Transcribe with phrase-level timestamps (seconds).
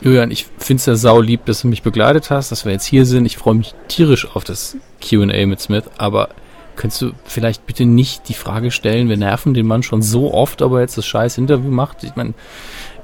[0.00, 2.84] Julian, ich finde es ja sau lieb, dass du mich begleitet hast, dass wir jetzt
[2.84, 3.24] hier sind.
[3.26, 4.76] Ich freue mich tierisch auf das
[5.06, 6.28] Q&A mit Smith, aber
[6.76, 10.60] könntest du vielleicht bitte nicht die Frage stellen, wir nerven den Mann schon so oft,
[10.60, 12.04] aber jetzt das scheiß Interview macht.
[12.04, 12.34] Ich meine,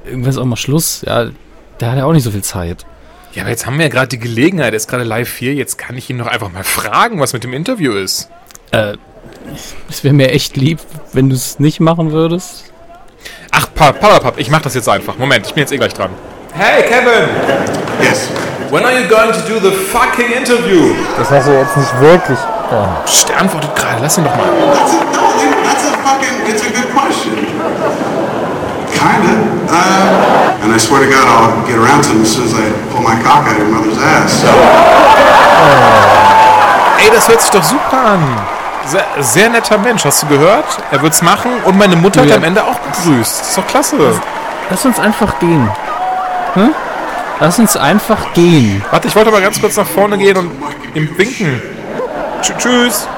[0.04, 1.02] irgendwas auch mal Schluss.
[1.06, 1.30] Ja,
[1.80, 2.84] der hat ja auch nicht so viel Zeit.
[3.34, 5.78] Ja, aber jetzt haben wir ja gerade die Gelegenheit, er ist gerade live hier, jetzt
[5.78, 8.28] kann ich ihn doch einfach mal fragen, was mit dem Interview ist.
[8.72, 8.96] Äh,
[9.88, 10.80] es wäre mir echt lieb,
[11.14, 12.72] wenn du es nicht machen würdest.
[13.50, 15.16] Ach, Pappapap, ich mach das jetzt einfach.
[15.16, 16.10] Moment, ich bin jetzt eh gleich dran.
[16.54, 17.28] Hey, Kevin!
[18.00, 18.28] Yes.
[18.70, 20.94] When are you going to do the fucking interview?
[21.16, 22.38] Das hast du jetzt nicht wirklich.
[22.70, 22.86] Oh.
[23.04, 24.44] Psst, der antwortet gerade, lass ihn doch mal.
[24.44, 25.28] That's a, no,
[25.64, 27.36] that's a fucking, it's a good question.
[28.92, 29.34] Kinda.
[29.68, 32.70] Uh, and I swear to God, I'll get around to him as soon as I
[32.92, 34.40] pull my cock out of your mother's ass.
[34.42, 34.48] So,
[37.04, 38.20] Ey, das hört sich doch super an.
[38.86, 40.64] Sehr, sehr netter Mensch, hast du gehört?
[40.90, 42.30] Er wird's machen und meine Mutter Ja.
[42.32, 43.40] hat am Ende auch begrüßt.
[43.40, 43.96] Das ist doch klasse.
[44.70, 45.68] Lass uns einfach gehen.
[46.54, 46.74] Hm?
[47.40, 48.84] Lass uns einfach gehen.
[48.90, 50.50] Warte, ich wollte mal ganz kurz nach vorne gehen und
[50.94, 51.60] ihm winken.
[52.40, 53.08] Tsch tschüss.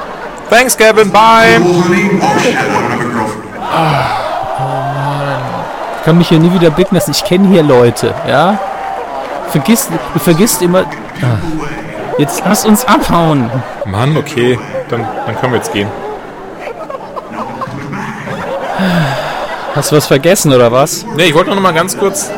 [0.50, 1.10] Thanks, Kevin.
[1.10, 1.60] Bye.
[1.60, 2.10] oh, honey,
[2.40, 3.44] shit, I don't have a girlfriend.
[5.98, 7.12] Ich kann mich hier nie wieder blicken lassen.
[7.12, 8.58] Ich kenne hier Leute, ja?
[9.48, 10.80] Vergiss, du vergisst immer.
[10.80, 11.38] Ah.
[12.18, 13.50] Jetzt lass uns abhauen.
[13.86, 14.58] Mann, okay.
[14.88, 15.88] Dann, dann können wir jetzt gehen.
[19.74, 21.04] Hast du was vergessen oder was?
[21.16, 22.30] Nee, ich wollte noch mal ganz kurz.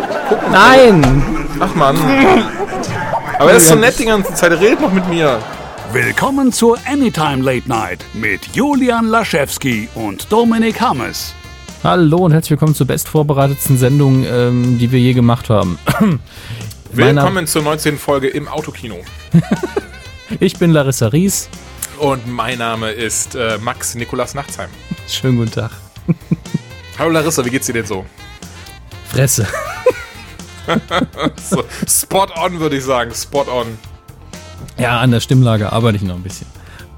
[0.51, 1.23] Nein!
[1.61, 1.97] Ach, Mann.
[3.39, 4.51] Aber er ist so nett die ganze Zeit.
[4.51, 5.39] Er redet noch mit mir.
[5.93, 11.33] Willkommen zur Anytime Late Night mit Julian Laschewski und Dominik Hammes.
[11.85, 15.79] Hallo und herzlich willkommen zur bestvorbereitetsten Sendung, ähm, die wir je gemacht haben.
[16.93, 17.99] Willkommen zur 19.
[17.99, 18.97] Folge im Autokino.
[20.41, 21.49] Ich bin Larissa Ries.
[22.01, 24.69] Und mein Name ist äh, Max Nikolas Nachtsheim.
[25.09, 25.71] Schönen guten Tag.
[26.99, 28.05] Hallo Larissa, wie geht's dir denn so?
[29.09, 29.47] Fresse.
[31.51, 33.13] so spot on, würde ich sagen.
[33.15, 33.67] Spot on.
[34.79, 36.47] Ja, an der Stimmlage arbeite ich noch ein bisschen.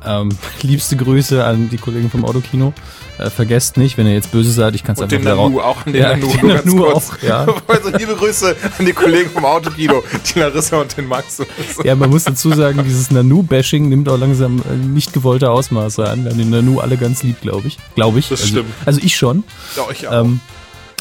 [0.05, 0.31] Ähm,
[0.63, 2.73] liebste Grüße an die Kollegen vom Autokino.
[3.19, 5.85] Äh, vergesst nicht, wenn ihr jetzt böse seid, ich kann es einfach den Nanu, auch
[5.85, 7.11] an den Ja, Nanu, den Nanu kurz.
[7.11, 7.47] auch, ja.
[7.67, 11.43] Also liebe Grüße an die Kollegen vom Autokino, die Larissa und den Max.
[11.83, 16.25] Ja, man muss dazu sagen, dieses Nanu-Bashing nimmt auch langsam äh, nicht gewollte Ausmaße an.
[16.25, 17.79] Wir haben den Nanu alle ganz lieb, glaube ich.
[17.97, 18.29] Glaube ich.
[18.29, 18.71] Das also, stimmt.
[18.87, 19.43] Also ich schon.
[19.77, 20.25] Ja, ich auch.
[20.25, 20.41] Ähm,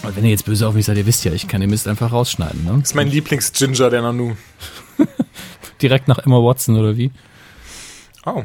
[0.03, 1.87] und wenn ihr jetzt böse auf mich seid, ihr wisst ja, ich kann den Mist
[1.87, 2.63] einfach rausschneiden.
[2.63, 2.71] Ne?
[2.79, 4.35] das ist mein Lieblings-Ginger, der Nanu.
[5.81, 7.11] Direkt nach Emma Watson oder wie?
[8.25, 8.43] Oh.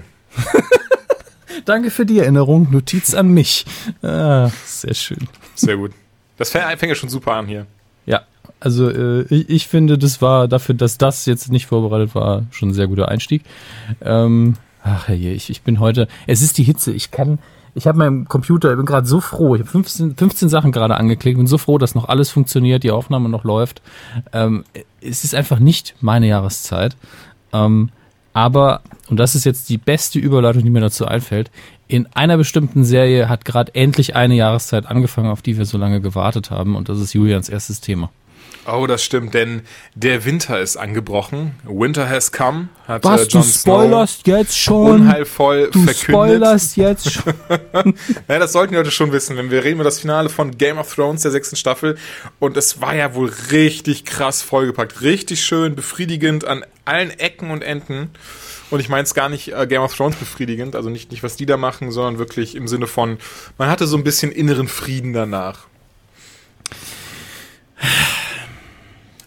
[1.65, 2.71] Danke für die Erinnerung.
[2.71, 3.65] Notiz an mich.
[4.03, 5.29] Ah, sehr schön.
[5.55, 5.93] Sehr gut.
[6.37, 7.67] Das fängt ja schon super an hier.
[8.07, 8.23] Ja,
[8.59, 12.71] also äh, ich, ich finde, das war dafür, dass das jetzt nicht vorbereitet war, schon
[12.71, 13.43] ein sehr guter Einstieg.
[14.01, 17.39] Ähm, ach je, ich, ich bin heute, es ist die Hitze, ich kann,
[17.75, 20.97] ich habe meinen Computer, ich bin gerade so froh, ich habe 15, 15 Sachen gerade
[20.97, 23.81] angeklickt, bin so froh, dass noch alles funktioniert, die Aufnahme noch läuft.
[24.33, 24.65] Ähm,
[25.01, 26.97] es ist einfach nicht meine Jahreszeit.
[27.53, 27.91] Ähm,
[28.35, 31.51] aber, und das ist jetzt die beste Überleitung, die mir dazu einfällt,
[31.89, 36.01] in einer bestimmten Serie hat gerade endlich eine Jahreszeit angefangen, auf die wir so lange
[36.01, 36.75] gewartet haben.
[36.75, 38.11] Und das ist Julians erstes Thema.
[38.65, 39.63] Oh, das stimmt, denn
[39.97, 41.57] der Winter ist angebrochen.
[41.65, 44.91] Winter has come, hat äh, Was, du spoilerst jetzt Snow schon?
[45.03, 45.97] unheilvoll Du verkündet.
[45.99, 47.35] spoilerst jetzt schon.
[48.29, 50.79] Ja, das sollten die Leute schon wissen, wenn wir reden über das Finale von Game
[50.79, 51.99] of Thrones der sechsten Staffel.
[52.39, 55.01] Und es war ja wohl richtig krass vollgepackt.
[55.03, 58.11] Richtig schön, befriedigend an allen Ecken und Enden.
[58.71, 61.37] Und ich meine es gar nicht äh, Game of Thrones befriedigend, also nicht, nicht, was
[61.37, 63.19] die da machen, sondern wirklich im Sinne von,
[63.59, 65.67] man hatte so ein bisschen inneren Frieden danach.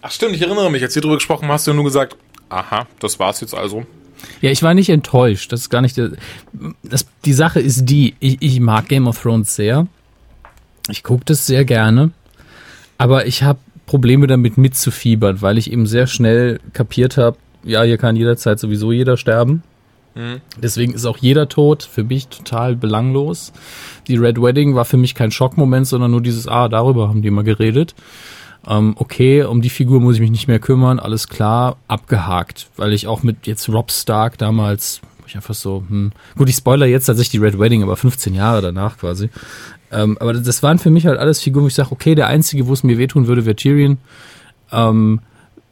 [0.07, 2.16] Ach stimmt, ich erinnere mich, als wir darüber gesprochen haben, hast du ja nur gesagt,
[2.49, 3.88] aha, das war's jetzt also.
[4.39, 5.51] Ja, ich war nicht enttäuscht.
[5.51, 6.11] Das ist gar nicht der.
[6.83, 9.88] Das, die Sache ist die, ich, ich mag Game of Thrones sehr.
[10.91, 12.11] Ich gucke das sehr gerne.
[12.99, 13.57] Aber ich habe
[13.88, 18.91] Probleme damit mitzufiebern, weil ich eben sehr schnell kapiert habe, ja, hier kann jederzeit sowieso
[18.91, 19.63] jeder sterben.
[20.61, 23.51] Deswegen ist auch jeder Tod für mich total belanglos.
[24.07, 27.31] Die Red Wedding war für mich kein Schockmoment, sondern nur dieses, ah, darüber haben die
[27.31, 27.95] mal geredet.
[28.67, 32.67] Ähm, okay, um die Figur muss ich mich nicht mehr kümmern, alles klar, abgehakt.
[32.78, 36.55] Weil ich auch mit jetzt Rob Stark damals, wo ich einfach so, hm, gut, ich
[36.55, 39.29] spoiler jetzt tatsächlich die Red Wedding, aber 15 Jahre danach quasi.
[39.91, 42.67] Ähm, aber das waren für mich halt alles Figuren, wo ich sage, okay, der einzige,
[42.67, 43.97] wo es mir wehtun würde, wäre Tyrion.
[44.72, 45.22] Ähm,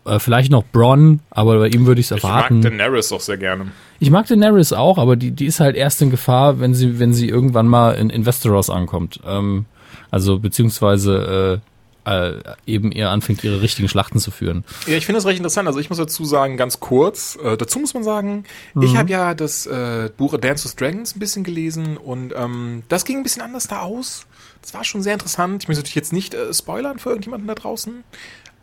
[0.05, 2.59] äh, vielleicht noch Bronn, aber bei ihm würde ich es Ich erwarten.
[2.59, 3.67] mag Daenerys auch sehr gerne.
[3.99, 7.13] Ich mag Daenerys auch, aber die, die ist halt erst in Gefahr, wenn sie, wenn
[7.13, 9.19] sie irgendwann mal in, in Westeros ankommt.
[9.25, 9.65] Ähm,
[10.11, 11.72] also beziehungsweise äh,
[12.05, 12.33] äh,
[12.65, 14.63] eben eher anfängt, ihre richtigen Schlachten zu führen.
[14.87, 15.67] Ja, ich finde das recht interessant.
[15.67, 18.43] Also ich muss dazu sagen, ganz kurz, äh, dazu muss man sagen,
[18.79, 22.83] ich habe ja das äh, Buch A Dance with Dragons ein bisschen gelesen und ähm,
[22.89, 24.25] das ging ein bisschen anders da aus.
[24.61, 25.63] Das war schon sehr interessant.
[25.63, 28.03] Ich möchte natürlich jetzt nicht äh, spoilern für irgendjemanden da draußen.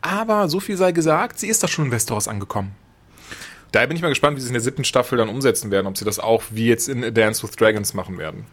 [0.01, 2.71] Aber so viel sei gesagt, sie ist doch schon in Westeros angekommen.
[3.71, 5.87] Daher bin ich mal gespannt, wie sie es in der siebten Staffel dann umsetzen werden,
[5.87, 8.45] ob sie das auch wie jetzt in A Dance with Dragons machen werden.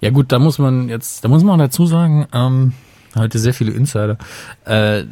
[0.00, 2.72] Ja gut, da muss man jetzt, da muss man dazu sagen, ähm,
[3.16, 4.18] heute sehr viele Insider.
[4.64, 5.04] Äh,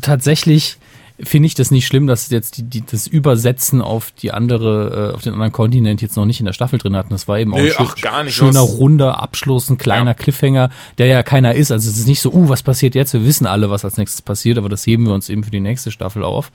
[0.00, 0.76] tatsächlich
[1.20, 5.14] finde ich das nicht schlimm, dass jetzt die, die, das Übersetzen auf die andere, äh,
[5.16, 7.10] auf den anderen Kontinent jetzt noch nicht in der Staffel drin hatten.
[7.10, 8.36] Das war eben auch Nee, ein schön, ach, gar nicht.
[8.36, 10.14] schöner Was- runder Abschluss, ein kleiner Ja.
[10.14, 11.72] Cliffhanger, der ja keiner ist.
[11.72, 13.14] Also es ist nicht so, uh, was passiert jetzt?
[13.14, 15.58] Wir wissen alle, was als nächstes passiert, aber das heben wir uns eben für die
[15.58, 16.52] nächste Staffel auf.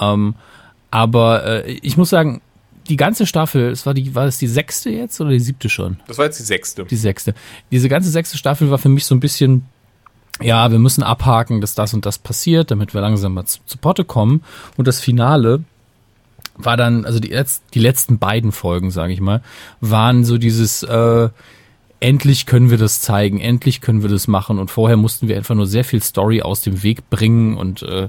[0.00, 0.36] Ähm,
[0.92, 2.40] aber äh, ich muss sagen,
[2.88, 5.98] die ganze Staffel, es war die, war es die sechste jetzt oder die siebte schon?
[6.06, 6.84] Das war jetzt die sechste.
[6.84, 7.34] Die sechste.
[7.72, 9.64] Diese ganze sechste Staffel war für mich so ein bisschen,
[10.40, 13.78] ja, wir müssen abhaken, dass das und das passiert, damit wir langsam mal zu, zu
[13.78, 14.42] Potte kommen.
[14.76, 15.64] Und das Finale
[16.56, 19.42] war dann, also die, letz, die letzten beiden Folgen, sage ich mal,
[19.80, 21.28] waren so dieses, äh,
[22.00, 24.58] endlich können wir das zeigen, endlich können wir das machen.
[24.58, 28.08] Und vorher mussten wir einfach nur sehr viel Story aus dem Weg bringen und äh,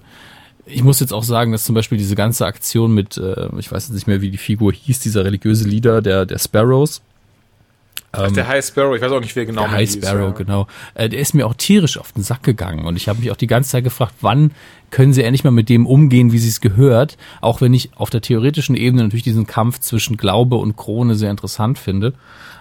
[0.71, 3.87] ich muss jetzt auch sagen, dass zum Beispiel diese ganze Aktion mit, äh, ich weiß
[3.87, 7.01] jetzt nicht mehr, wie die Figur hieß, dieser religiöse Leader der, der Sparrows,
[8.11, 10.31] Ach, der High Sparrow, ich weiß auch nicht, wer genau der High Sparrow, ja.
[10.31, 10.67] genau.
[10.95, 13.35] Äh, der ist mir auch tierisch auf den Sack gegangen und ich habe mich auch
[13.35, 14.51] die ganze Zeit gefragt, wann
[14.89, 18.09] können sie endlich mal mit dem umgehen, wie sie es gehört, auch wenn ich auf
[18.09, 22.13] der theoretischen Ebene natürlich diesen Kampf zwischen Glaube und Krone sehr interessant finde.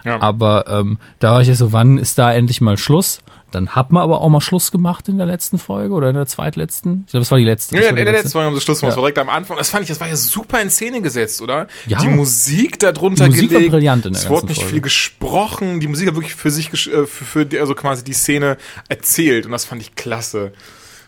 [0.04, 0.20] Ja.
[0.20, 3.20] Aber ähm, da war ich ja so, wann ist da endlich mal Schluss?
[3.50, 6.26] Dann hat man aber auch mal Schluss gemacht in der letzten Folge oder in der
[6.26, 7.04] zweitletzten.
[7.06, 7.74] Ich glaube, es war die letzte.
[7.76, 8.16] Ja, Das in war der letzte.
[8.24, 8.94] letzten Folge haben sie Schluss gemacht, Ja.
[8.94, 9.56] das war direkt am Anfang.
[9.56, 11.66] Das fand ich, das war ja super in Szene gesetzt, oder?
[11.86, 11.98] Ja.
[12.00, 13.72] Die Musik darunter Die Musik war gelegt.
[13.72, 14.70] brillant in der Es wurde nicht Folge.
[14.72, 15.80] viel gesprochen.
[15.80, 18.58] Die Musik hat wirklich für sich, äh, für, für die, also quasi die Szene
[18.88, 19.46] erzählt.
[19.46, 20.52] Und das fand ich klasse.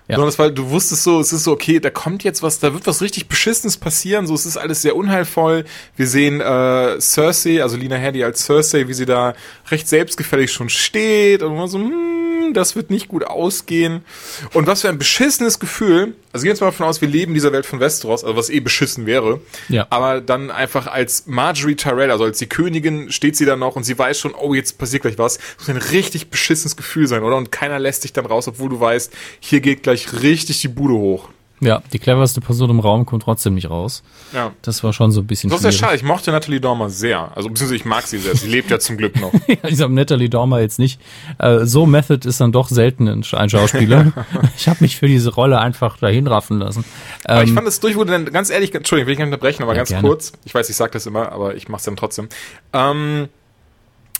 [0.08, 0.16] Ja.
[0.16, 2.84] Besonders weil du wusstest so, es ist so, okay, da kommt jetzt was, da wird
[2.88, 4.26] was richtig Beschissenes passieren.
[4.26, 5.64] So, es ist alles sehr unheilvoll.
[5.94, 9.34] Wir sehen äh, Cersei, also Lina Headey als Cersei, wie sie da
[9.70, 12.09] recht selbstgefällig schon steht und man so, hm,
[12.55, 14.05] das wird nicht gut ausgehen.
[14.52, 16.14] Und was für ein beschissenes Gefühl.
[16.32, 18.37] Also gehen wir jetzt mal davon aus, wir leben in dieser Welt von Westeros, also
[18.37, 19.41] was eh beschissen wäre.
[19.69, 19.87] Ja.
[19.91, 23.85] Aber dann einfach als Marjorie Tyrell, also als die Königin, steht sie da noch und
[23.85, 25.38] sie weiß schon, oh, jetzt passiert gleich was.
[25.38, 27.37] Das muss ein richtig beschissenes Gefühl sein, oder?
[27.37, 30.94] Und keiner lässt dich dann raus, obwohl du weißt, hier geht gleich richtig die Bude
[30.94, 31.31] hoch.
[31.62, 34.02] Ja, die cleverste Person im Raum kommt trotzdem nicht raus.
[34.32, 34.52] Ja.
[34.62, 35.94] Das war schon so ein bisschen Das ist ja schade.
[35.96, 37.36] Ich mochte Natalie Dormer sehr.
[37.36, 38.34] Also, beziehungsweise ich mag sie sehr.
[38.34, 39.32] Sie lebt ja zum Glück noch.
[39.46, 41.00] Ja, ich habe Natalie Dormer jetzt nicht.
[41.38, 44.12] Äh, so Method ist dann doch selten ein Sch- ein Schauspieler.
[44.56, 46.84] ich habe mich für diese Rolle einfach dahin raffen lassen.
[47.24, 49.62] Aber ich Ähm, fand es durch, wurde dann ganz ehrlich, Entschuldigung, will ich nicht unterbrechen,
[49.62, 50.08] aber Ja, ganz gerne.
[50.08, 50.32] kurz.
[50.44, 52.28] Ich weiß, ich sag das immer, aber ich mach's dann trotzdem.
[52.72, 53.28] Ähm,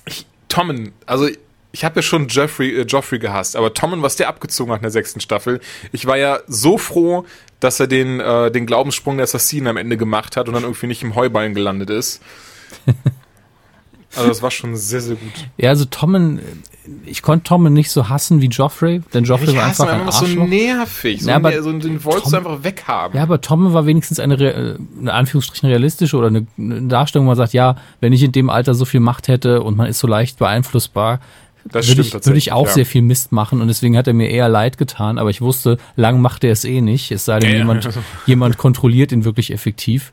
[0.05, 1.27] ich, Tommen, also
[1.73, 4.83] ich habe ja schon Jeffrey, äh, Joffrey gehasst, aber Tommen, was der abgezogen hat in
[4.83, 5.61] der sechsten Staffel,
[5.93, 7.25] ich war ja so froh,
[7.61, 10.87] dass er den, äh, den Glaubenssprung der Assassinen am Ende gemacht hat und dann irgendwie
[10.87, 12.21] nicht im Heuballen gelandet ist.
[14.17, 15.31] Also das war schon sehr, sehr gut.
[15.57, 16.41] ja, also Tommen,
[17.07, 20.13] ich konnte Tommen nicht so hassen wie Joffrey, denn Joffrey Ich war einfach ein einfach
[20.15, 20.49] so Arschloch.
[20.49, 21.23] nervig.
[21.23, 23.17] So, Ja, aber ner- so den wolltest Tom- du einfach weghaben.
[23.17, 27.27] Ja, aber Tommen war wenigstens eine, re- äh, eine Anführungsstrichen realistische oder eine, eine Darstellung,
[27.27, 29.87] wo man sagt, ja, wenn ich in dem Alter so viel Macht hätte und man
[29.87, 31.21] ist so leicht beeinflussbar,
[31.65, 32.73] das würde stimmt ich, würde ich auch ja.
[32.73, 35.79] sehr viel Mist machen und deswegen hat er mir eher leid getan, aber ich wusste,
[35.97, 37.61] lang macht er es eh nicht, es sei denn, Ja, ja.
[37.63, 37.89] jemand,
[38.27, 40.13] jemand kontrolliert ihn wirklich effektiv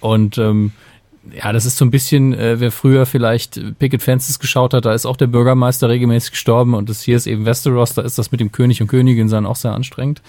[0.00, 0.72] und ähm,
[1.30, 4.92] ja, das ist so ein bisschen, äh, wer früher vielleicht Picket Fences geschaut hat, da
[4.92, 8.30] ist auch der Bürgermeister regelmäßig gestorben und das hier ist eben Westeros, da ist das
[8.30, 10.22] mit dem König und Königin sein auch sehr anstrengend.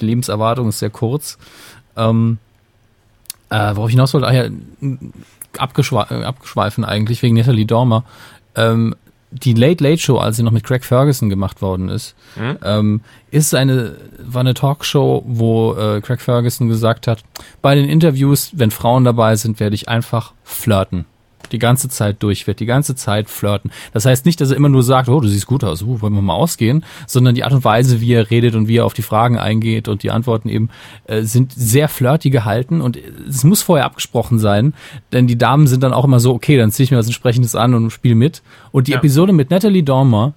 [0.00, 1.38] Die Lebenserwartung ist sehr kurz.
[1.96, 2.38] Ähm,
[3.50, 4.48] äh, worauf ich hinaus wollte, ah ja,
[5.58, 8.04] abgeschwe äh, abgeschweifen eigentlich wegen Natalie Dormer.
[8.56, 8.94] Ähm,
[9.34, 12.58] die Late Late Show, als sie noch mit Craig Ferguson gemacht worden ist, Hm?
[12.64, 13.00] ähm,
[13.30, 17.22] ist eine, war eine Talkshow, wo äh, Craig Ferguson gesagt hat,
[17.60, 21.04] bei den Interviews, wenn Frauen dabei sind, werde ich einfach flirten.
[21.52, 23.70] Die ganze Zeit durch, wird die ganze Zeit flirten.
[23.92, 26.14] Das heißt nicht, dass er immer nur sagt, oh, du siehst gut aus, uh, wollen
[26.14, 28.94] wir mal ausgehen, sondern die Art und Weise, wie er redet und wie er auf
[28.94, 30.70] die Fragen eingeht und die Antworten eben,
[31.06, 32.98] äh, sind sehr flirty gehalten und
[33.28, 34.74] es muss vorher abgesprochen sein,
[35.12, 37.54] denn die Damen sind dann auch immer so, okay, dann ziehe ich mir was entsprechendes
[37.54, 38.42] an und spiele mit.
[38.72, 38.98] Und die Ja.
[38.98, 40.34] Episode mit Natalie Dormer,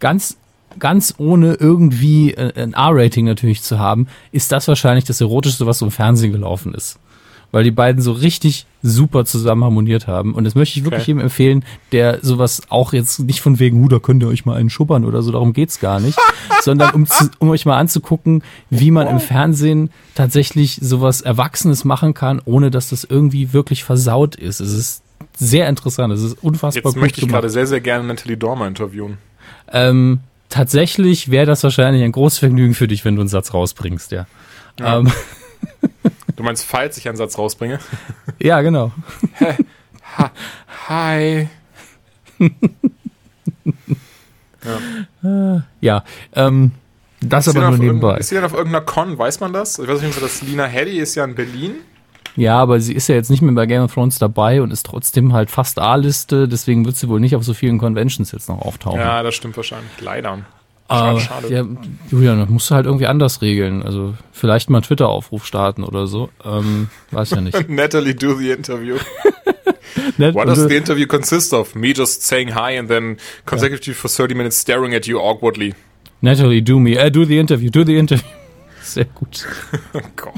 [0.00, 0.36] ganz
[0.78, 5.78] ganz ohne irgendwie äh, ein R-Rating natürlich zu haben, ist das wahrscheinlich das erotischste, was
[5.78, 6.98] so im Fernsehen gelaufen ist.
[7.52, 10.34] Weil die beiden so richtig super zusammen harmoniert haben.
[10.34, 11.10] Und das möchte ich wirklich Okay.
[11.12, 14.70] jedem empfehlen, der sowas auch jetzt nicht von wegen, da könnt ihr euch mal einen
[14.70, 16.18] schubbern oder so, darum geht's gar nicht,
[16.62, 22.14] sondern um, zu, um euch mal anzugucken, wie man im Fernsehen tatsächlich sowas Erwachsenes machen
[22.14, 24.60] kann, ohne dass das irgendwie wirklich versaut ist.
[24.60, 25.02] Es ist
[25.36, 28.66] sehr interessant, es ist unfassbar Jetzt gut möchte ich gerade sehr, sehr gerne Natalie Dormer
[28.66, 29.18] interviewen.
[29.72, 34.12] Ähm, tatsächlich wäre das wahrscheinlich ein großes Vergnügen für dich, wenn du einen Satz rausbringst,
[34.12, 34.26] ja.
[34.78, 34.98] Ja.
[34.98, 35.10] Ähm,
[36.36, 37.78] Du meinst, falls ich einen Satz rausbringe?
[38.38, 38.92] ja, genau.
[40.88, 41.48] Hi.
[45.80, 46.02] Ja,
[46.34, 46.72] ähm,
[47.20, 48.16] Das Ist aber nur nebenbei.
[48.18, 49.78] Ist sie denn auf irgendeiner Con, weiß man das?
[49.78, 51.76] Ich weiß nicht, dass Lina Headey ist ja in Berlin.
[52.34, 54.84] Ja, aber sie ist ja jetzt nicht mehr bei Game of Thrones dabei und ist
[54.84, 58.60] trotzdem halt fast A-Liste, deswegen wird sie wohl nicht auf so vielen Conventions jetzt noch
[58.60, 58.98] auftauchen.
[58.98, 59.90] Ja, das stimmt wahrscheinlich.
[60.00, 60.40] Leider.
[60.88, 61.48] Aber, schade.
[61.52, 61.64] Ja,
[62.10, 63.82] Julian, das musst du halt irgendwie anders regeln.
[63.82, 66.28] Also vielleicht mal einen Twitter-Aufruf starten oder so.
[66.44, 67.68] Ähm, weiß ja nicht.
[67.68, 68.96] Natalie, do the interview.
[70.18, 71.74] What does du- the interview consist of?
[71.74, 75.74] Me just saying hi and then consecutively for 30 minutes staring at you awkwardly.
[76.20, 78.26] Natalie, do me, äh, do the interview, do the interview.
[78.82, 79.44] Sehr gut.
[79.94, 80.32] Oh Gott.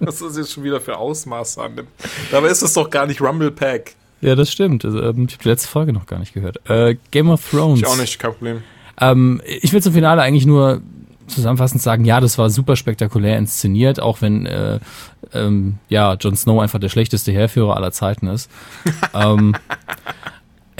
[0.00, 1.88] Was ist jetzt schon wieder für Ausmaße annimmt.
[2.30, 3.94] Dabei ist es doch gar nicht Rumble Pack.
[4.20, 4.84] Ja, das stimmt.
[4.84, 6.58] Also, ähm, ich habe die letzte Folge noch gar nicht gehört.
[6.68, 7.80] Äh, Game of Thrones.
[7.80, 8.62] Ich auch nicht, kein Problem.
[9.00, 10.82] Ähm, ich will zum Finale eigentlich nur
[11.26, 14.80] zusammenfassend sagen, ja, das war super spektakulär inszeniert, auch wenn äh,
[15.32, 18.50] ähm, ja Jon Snow einfach der schlechteste Heerführer aller Zeiten ist.
[19.14, 19.54] ähm,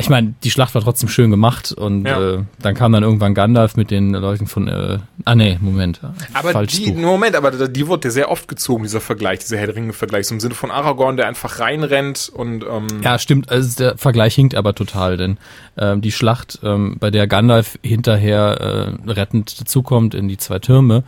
[0.00, 2.34] ich meine, die Schlacht war trotzdem schön gemacht und Ja.
[2.34, 6.00] äh, dann kam dann irgendwann Gandalf mit den Leuten von äh, ah nee, Moment.
[6.32, 6.96] Aber falsch die, Buch.
[7.00, 10.26] Moment, aber die wurde ja sehr oft gezogen, dieser Vergleich, dieser Herr der Ringe-Vergleich.
[10.26, 13.50] So im Sinne von Aragorn, der einfach reinrennt und ähm, Ja, stimmt.
[13.50, 15.38] Also der Vergleich hinkt aber total, denn
[15.78, 21.04] ähm, die Schlacht, ähm, bei der Gandalf hinterher äh, rettend dazukommt in die zwei Türme,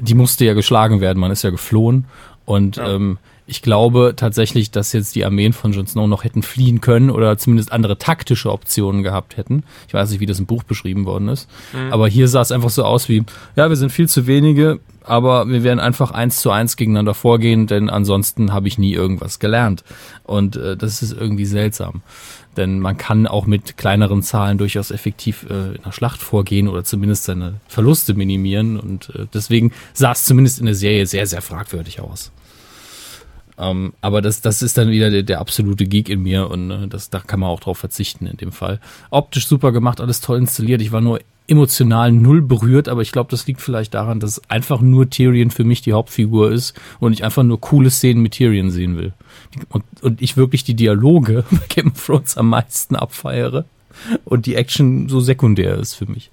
[0.00, 1.18] die musste ja geschlagen werden.
[1.18, 2.04] Man ist ja geflohen
[2.44, 6.80] und ähm, ich glaube tatsächlich, dass jetzt die Armeen von Jon Snow noch hätten fliehen
[6.80, 9.64] können oder zumindest andere taktische Optionen gehabt hätten.
[9.86, 11.48] Ich weiß nicht, wie das im Buch beschrieben worden ist.
[11.90, 13.22] Aber hier sah es einfach so aus wie,
[13.54, 17.66] ja, wir sind viel zu wenige, aber wir werden einfach eins zu eins gegeneinander vorgehen,
[17.66, 19.84] denn ansonsten habe ich nie irgendwas gelernt.
[20.22, 22.00] Und äh, das ist irgendwie seltsam.
[22.56, 26.84] Denn man kann auch mit kleineren Zahlen durchaus effektiv äh, in einer Schlacht vorgehen oder
[26.84, 28.80] zumindest seine Verluste minimieren.
[28.80, 32.32] Und äh, deswegen sah es zumindest in der Serie sehr, sehr fragwürdig aus.
[33.56, 36.88] Ähm, aber das, das ist dann wieder der, der absolute Geek in mir und äh,
[36.88, 38.80] das, da kann man auch drauf verzichten in dem Fall.
[39.10, 40.82] Optisch super gemacht, alles toll installiert.
[40.82, 44.80] Ich war nur emotional null berührt, aber ich glaube, das liegt vielleicht daran, dass einfach
[44.80, 48.70] nur Tyrion für mich die Hauptfigur ist und ich einfach nur coole Szenen mit Tyrion
[48.70, 49.12] sehen will.
[49.68, 53.66] Und, und ich wirklich die Dialoge bei Game of Thrones am meisten abfeiere
[54.24, 56.30] und die Action so sekundär ist für mich.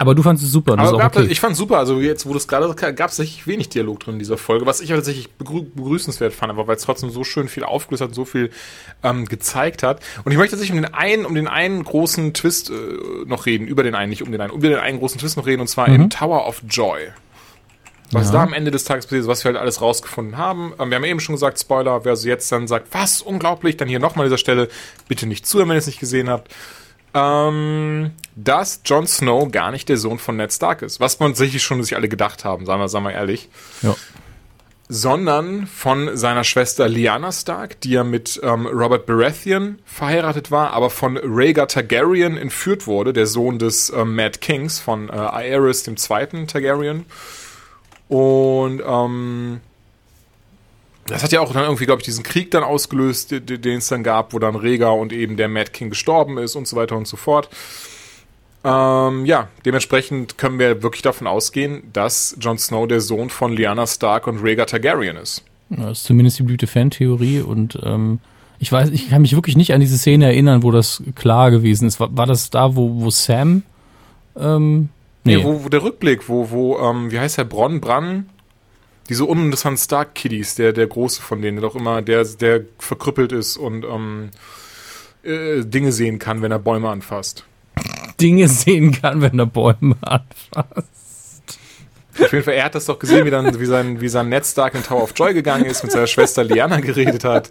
[0.00, 1.26] Aber du fandest es super, das Aber gab, okay.
[1.28, 4.14] ich fand super, also jetzt, wo du es gerade gab es tatsächlich wenig Dialog drin
[4.14, 7.48] in dieser Folge, was ich tatsächlich begrü begrüßenswert fand, aber weil es trotzdem so schön
[7.48, 8.50] viel aufgelöst hat und so viel
[9.02, 10.00] ähm, gezeigt hat.
[10.24, 12.74] Und ich möchte tatsächlich um den einen, um den einen großen Twist äh,
[13.26, 15.46] noch reden, über den einen, nicht um den einen, über den einen großen Twist noch
[15.46, 17.08] reden, und zwar im Tower of Joy.
[18.12, 18.34] Was Ja.
[18.34, 20.72] da am Ende des Tages passiert ist, was wir halt alles rausgefunden haben.
[20.78, 23.88] Ähm, wir haben eben schon gesagt, Spoiler, wer also jetzt dann sagt, was, unglaublich, dann
[23.88, 24.68] hier nochmal an dieser Stelle,
[25.08, 26.54] bitte nicht zuhören, wenn ihr es nicht gesehen habt
[27.14, 31.00] ähm, dass Jon Snow gar nicht der Sohn von Ned Stark ist.
[31.00, 33.48] Was man sicherlich schon sich alle gedacht haben, sagen wir, sagen wir ehrlich.
[33.82, 33.94] ja.
[34.90, 40.88] Sondern von seiner Schwester Lyanna Stark, die ja mit ähm, Robert Baratheon verheiratet war, aber
[40.88, 45.98] von Rhaegar Targaryen entführt wurde, der Sohn des ähm, Mad Kings von äh, Aerys dem
[45.98, 47.04] zweiten Targaryen.
[48.08, 49.60] Und ähm,
[51.08, 53.78] das hat ja auch dann irgendwie, glaube ich, diesen Krieg dann ausgelöst, de- de- den
[53.78, 56.76] es dann gab, wo dann Rhaegar und eben der Mad King gestorben ist und so
[56.76, 57.48] weiter und so fort.
[58.64, 63.86] Ähm, ja, dementsprechend können wir wirklich davon ausgehen, dass Jon Snow der Sohn von Lyanna
[63.86, 65.44] Stark und Rhaegar Targaryen ist.
[65.70, 68.18] Ja, Das ist zumindest die beliebte Fantheorie und ähm,
[68.58, 71.86] ich weiß, ich kann mich wirklich nicht an diese Szene erinnern, wo das klar gewesen
[71.86, 72.00] ist.
[72.00, 73.62] War, war das da, wo, wo Sam?
[74.36, 74.88] Ähm,
[75.22, 78.28] nee, Nee, wo, wo der Rückblick, wo, wo, ähm, wie heißt der, Bronn, Bran?
[79.08, 83.56] Diese uninteressanten Stark-Kiddies, der, der große von denen, der doch immer, der, der verkrüppelt ist
[83.56, 84.30] und ähm,
[85.22, 87.44] äh, Dinge sehen kann, wenn er Bäume anfasst.
[88.20, 91.58] Dinge sehen kann, wenn er Bäume anfasst.
[92.20, 94.44] Auf jeden Fall, er hat das doch gesehen, wie, dann, wie, sein, wie sein Ned
[94.44, 97.50] Stark in Tower of Joy gegangen ist, mit seiner Schwester Lyanna geredet hat.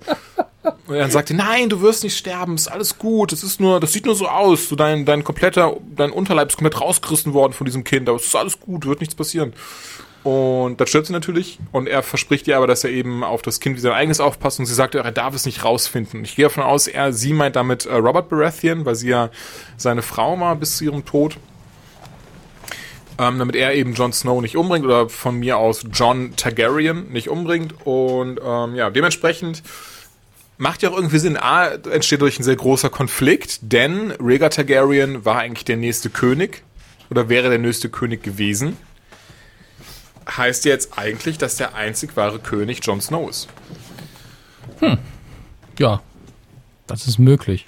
[0.87, 3.79] Und er dann sagte, nein, du wirst nicht sterben, ist alles gut, das ist nur,
[3.79, 7.53] das sieht nur so aus, so dein, dein kompletter, dein Unterleib ist komplett rausgerissen worden
[7.53, 9.53] von diesem Kind, aber es ist alles gut, wird nichts passieren.
[10.23, 13.61] Und das stirbt sie natürlich und er verspricht ihr aber, dass er eben auf das
[13.61, 16.23] Kind wie sein eigenes aufpasst und sie sagt, er darf es nicht rausfinden.
[16.25, 19.29] Ich gehe davon aus, er, sie meint damit äh, Robert Baratheon, weil sie ja
[19.77, 21.37] seine Frau war bis zu ihrem Tod
[23.19, 27.29] ähm, damit er eben Jon Snow nicht umbringt oder von mir aus John Targaryen nicht
[27.29, 27.73] umbringt.
[27.85, 29.63] Und ähm, ja, dementsprechend
[30.57, 31.37] macht ja auch irgendwie Sinn.
[31.37, 36.63] A, entsteht durch ein sehr großer Konflikt, denn Rhaegar Targaryen war eigentlich der nächste König
[37.09, 38.77] oder wäre der nächste König gewesen.
[40.35, 43.47] Heißt jetzt eigentlich, dass der einzig wahre König Jon Snow ist.
[45.79, 46.01] Ja,
[46.87, 47.65] das ist möglich.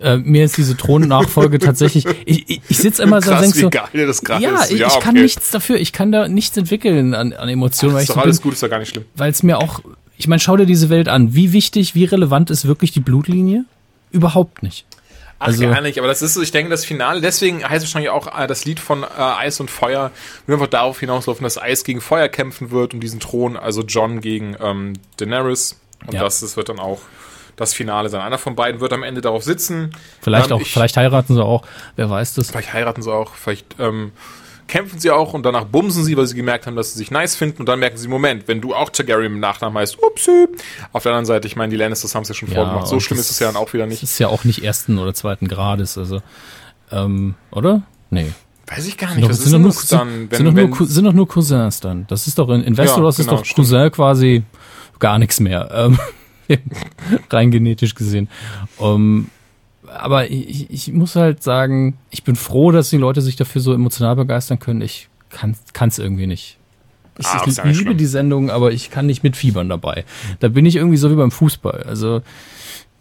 [0.00, 2.04] Äh, mir ist diese Thronnachfolge tatsächlich.
[2.26, 3.70] Ich, ich, ich sitze immer so und Krass, denk wie so.
[3.70, 4.70] geil das gerade Ja, ist.
[4.72, 5.76] ich, ich kann nichts dafür.
[5.76, 8.42] Ich kann da nichts entwickeln an, an Emotionen, weil Ist ich doch so alles bin,
[8.44, 9.04] gut, ist doch gar nicht schlimm.
[9.16, 9.80] weil es mir auch.
[10.16, 11.34] Ich meine, schau dir diese Welt an.
[11.34, 13.64] Wie wichtig, wie relevant ist wirklich die Blutlinie?
[14.10, 14.84] Überhaupt nicht.
[15.38, 18.10] Ach, Also- gar nicht, aber das ist, ich denke, das Finale, deswegen heißt es wahrscheinlich
[18.10, 20.10] auch äh, das Lied von äh, Eis und Feuer,
[20.46, 24.20] will einfach darauf hinauslaufen, dass Eis gegen Feuer kämpfen wird um diesen Thron, also John
[24.20, 25.78] gegen ähm, Daenerys.
[26.06, 26.20] Und Ja.
[26.22, 27.00] das, das wird dann auch
[27.56, 28.20] das Finale sein.
[28.20, 29.94] Einer von beiden wird am Ende darauf sitzen.
[30.20, 31.64] Vielleicht Ähm, auch, ich- vielleicht heiraten sie auch,
[31.96, 32.50] wer weiß das.
[32.50, 34.12] Vielleicht heiraten sie auch, vielleicht ähm,
[34.66, 37.36] kämpfen sie auch und danach bumsen sie, weil sie gemerkt haben, dass sie sich nice
[37.36, 40.46] finden und dann merken sie, Moment, wenn du auch Targaryen im Nachnamen heißt, upsi.
[40.92, 42.86] Auf der anderen Seite, ich meine, die Lannisters haben es ja schon vorgemacht.
[42.88, 44.02] So schlimm das- ist es ja dann auch wieder Das nicht.
[44.02, 46.22] ist ja auch nicht ersten oder zweiten Grades, also,
[46.90, 47.82] ähm, oder?
[48.10, 48.32] Nee.
[48.66, 49.24] Weiß ich gar Sind nicht.
[49.26, 51.04] doch, Was sind, ist doch nur, das sind, dann, sind, wenn, doch nur, wenn, sind
[51.04, 52.06] doch nur Cousins dann.
[52.08, 53.56] Das ist doch in, in Westeros genau, ist doch stimmt.
[53.68, 54.42] Cousin quasi
[54.98, 55.68] gar nichts mehr.
[55.72, 55.98] Ähm,
[57.30, 58.28] rein genetisch gesehen.
[58.80, 59.28] Ähm,
[59.86, 63.72] aber ich, ich muss halt sagen, ich bin froh, dass die Leute sich dafür so
[63.72, 64.80] emotional begeistern können.
[64.80, 65.56] Ich kann
[65.88, 66.58] es irgendwie nicht.
[67.18, 67.96] Ich, Ah, ich liebe schlimm.
[67.96, 70.04] die Sendung, aber ich kann nicht mitfiebern dabei.
[70.40, 71.84] Da bin ich irgendwie so wie beim Fußball.
[71.88, 72.22] Also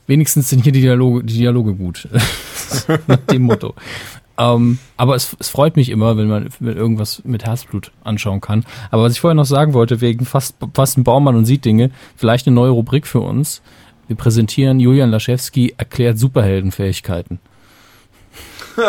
[0.08, 2.08] wenigstens sind hier die Dialoge, die Dialoge gut.
[3.08, 3.74] Nach dem Motto.
[4.38, 8.66] Ähm, aber es, es freut mich immer, wenn man wenn irgendwas mit Herzblut anschauen kann.
[8.90, 11.92] Aber was ich vorher noch sagen wollte, wegen fast, fast ein Baumann und sieht Dinge,
[12.16, 13.62] vielleicht eine neue Rubrik für uns.
[14.08, 17.40] Wir präsentieren Julian Laschewski erklärt Superheldenfähigkeiten.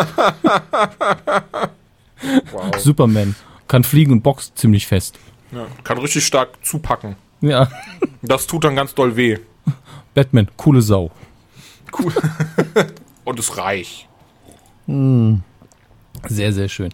[2.51, 2.77] wow.
[2.77, 3.35] Superman
[3.67, 5.17] kann fliegen und boxt ziemlich fest.
[5.51, 7.15] ja, kann richtig stark zupacken.
[7.41, 7.69] Ja,
[8.21, 9.37] Das tut dann ganz doll weh.
[10.13, 11.11] Batman, coole Sau.
[11.97, 12.13] Cool.
[13.25, 14.07] Und ist reich.
[16.27, 16.89] Sehr, sehr schön.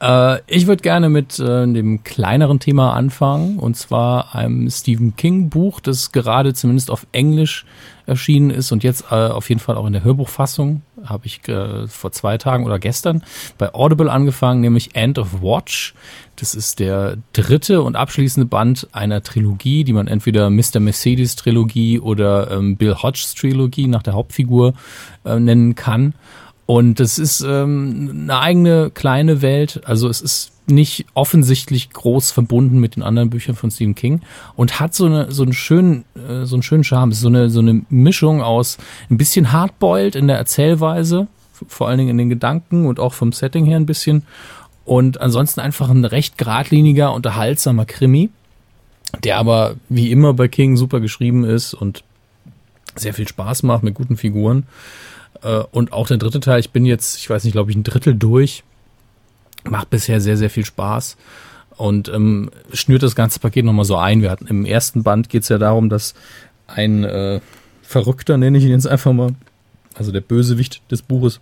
[0.00, 5.48] Äh, ich würde gerne mit äh, dem kleineren Thema anfangen, und zwar einem Stephen King
[5.48, 7.64] Buch, das gerade zumindest auf Englisch
[8.06, 11.88] erschienen ist und jetzt äh, auf jeden Fall auch in der Hörbuchfassung, habe ich äh,
[11.88, 13.22] vor zwei Tagen oder gestern
[13.58, 15.94] bei Audible angefangen, nämlich End of Watch.
[16.36, 20.80] Das ist der dritte und abschließende Band einer Trilogie, die man entweder Mr.
[20.80, 24.74] Mercedes Trilogie oder ähm, Bill Hodges Trilogie nach der Hauptfigur
[25.24, 26.14] äh, nennen kann.
[26.66, 29.82] Und es ist ähm, eine eigene kleine Welt.
[29.84, 34.20] Also es ist nicht offensichtlich groß verbunden mit den anderen Büchern von Stephen King
[34.56, 37.10] und hat so eine so einen schönen äh, so einen schönen Charme.
[37.10, 41.28] Es ist so eine so eine Mischung aus ein bisschen hardboiled in der Erzählweise,
[41.68, 44.24] vor allen Dingen in den Gedanken und auch vom Setting her ein bisschen
[44.84, 48.30] und ansonsten einfach ein recht geradliniger, unterhaltsamer Krimi,
[49.22, 52.02] der aber wie immer bei King super geschrieben ist und
[52.96, 54.64] sehr viel Spaß macht mit guten Figuren.
[55.42, 57.84] Äh, Und auch der dritte Teil, ich bin jetzt, ich weiß nicht, glaube ich, ein
[57.84, 58.64] Drittel durch.
[59.64, 61.16] Macht bisher sehr, sehr viel Spaß
[61.76, 64.22] und ähm, schnürt das ganze Paket nochmal so ein.
[64.22, 66.14] Wir hatten im ersten Band geht es ja darum, dass
[66.66, 67.40] ein äh,
[67.82, 69.34] Verrückter, nenne ich ihn jetzt einfach mal,
[69.94, 71.40] also der Bösewicht des Buches,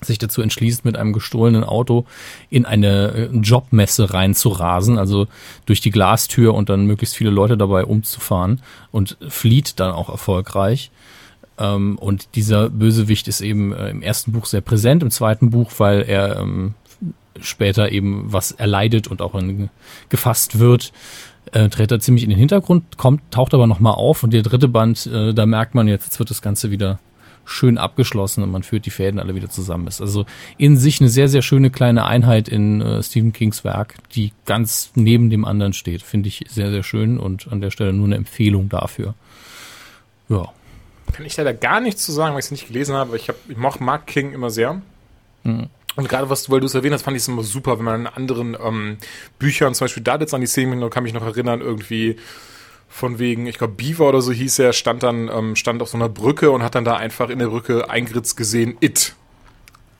[0.00, 2.06] sich dazu entschließt, mit einem gestohlenen Auto
[2.50, 5.26] in eine äh, Jobmesse reinzurasen, also
[5.66, 10.92] durch die Glastür und dann möglichst viele Leute dabei umzufahren und flieht dann auch erfolgreich.
[11.58, 15.72] Ähm, und dieser Bösewicht ist eben äh, im ersten Buch sehr präsent, im zweiten Buch,
[15.78, 16.74] weil er ähm,
[17.40, 19.70] später eben was erleidet und auch in,
[20.08, 20.92] gefasst wird,
[21.52, 24.68] äh, tritt er ziemlich in den Hintergrund, kommt, taucht aber nochmal auf und der dritte
[24.68, 26.98] Band, äh, da merkt man jetzt, jetzt wird das Ganze wieder
[27.44, 29.86] schön abgeschlossen und man führt die Fäden alle wieder zusammen.
[29.86, 30.26] Ist also
[30.58, 34.92] in sich eine sehr, sehr schöne kleine Einheit in äh, Stephen Kings Werk, die ganz
[34.94, 36.02] neben dem anderen steht.
[36.02, 39.14] Finde ich sehr, sehr schön und an der Stelle nur eine Empfehlung dafür.
[40.28, 40.52] Ja.
[41.12, 43.16] Kann ich leider gar nichts zu sagen, weil ich es nicht gelesen habe.
[43.16, 44.80] Ich, hab, ich mag Mark King immer sehr.
[45.44, 45.68] Mhm.
[45.96, 48.00] Und gerade was, weil du es erwähnt hast, fand ich es immer super, wenn man
[48.02, 48.98] in anderen ähm,
[49.38, 52.16] Büchern, zum Beispiel da jetzt an die Szene, kann mich noch erinnern, irgendwie
[52.88, 55.96] von wegen, ich glaube, Beaver oder so hieß er, stand dann, ähm, stand auf so
[55.96, 59.14] einer Brücke und hat dann da einfach in der Brücke eingeritzt gesehen, it.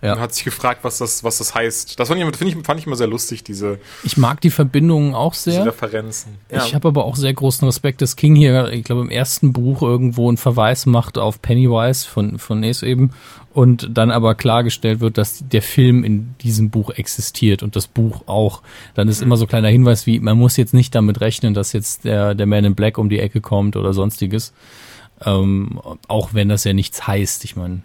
[0.01, 0.13] Ja.
[0.13, 1.99] Und hat sich gefragt, was das, was das heißt.
[1.99, 5.15] Das fand ich, find ich, fand ich immer sehr lustig, diese, Ich mag die Verbindungen
[5.15, 5.67] auch diese sehr.
[5.67, 6.35] Referenzen.
[6.51, 9.83] Ich habe aber auch sehr großen Respekt, dass King hier, ich glaube, im ersten Buch
[9.83, 13.11] irgendwo einen Verweis macht auf Pennywise von, von Ace eben
[13.53, 18.23] und dann aber klargestellt wird, dass der Film in diesem Buch existiert und das Buch
[18.27, 18.63] auch.
[18.95, 21.73] Dann ist immer so ein kleiner Hinweis wie, man muss jetzt nicht damit rechnen, dass
[21.73, 24.53] jetzt der, der Man in Black um die Ecke kommt oder sonstiges.
[25.25, 27.45] Ähm, auch wenn das ja nichts heißt.
[27.45, 27.83] Ich meine,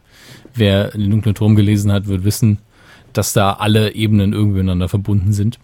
[0.53, 2.59] wer den dunklen Turm gelesen hat, wird wissen,
[3.13, 5.59] dass da alle Ebenen irgendwie miteinander verbunden sind.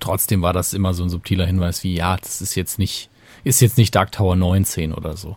[0.00, 3.10] Trotzdem war das immer so ein subtiler Hinweis wie, ja, das ist jetzt nicht,
[3.44, 5.36] ist jetzt nicht Dark Tower 19 oder so.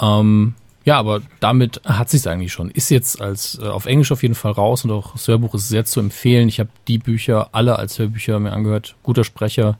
[0.00, 2.70] Ähm, ja, aber damit hat sich's eigentlich schon.
[2.70, 5.68] Ist jetzt als äh, auf Englisch auf jeden Fall raus und auch das Hörbuch ist
[5.68, 6.48] sehr zu empfehlen.
[6.48, 8.96] Ich habe die Bücher alle als Hörbücher mir angehört.
[9.02, 9.78] Guter Sprecher,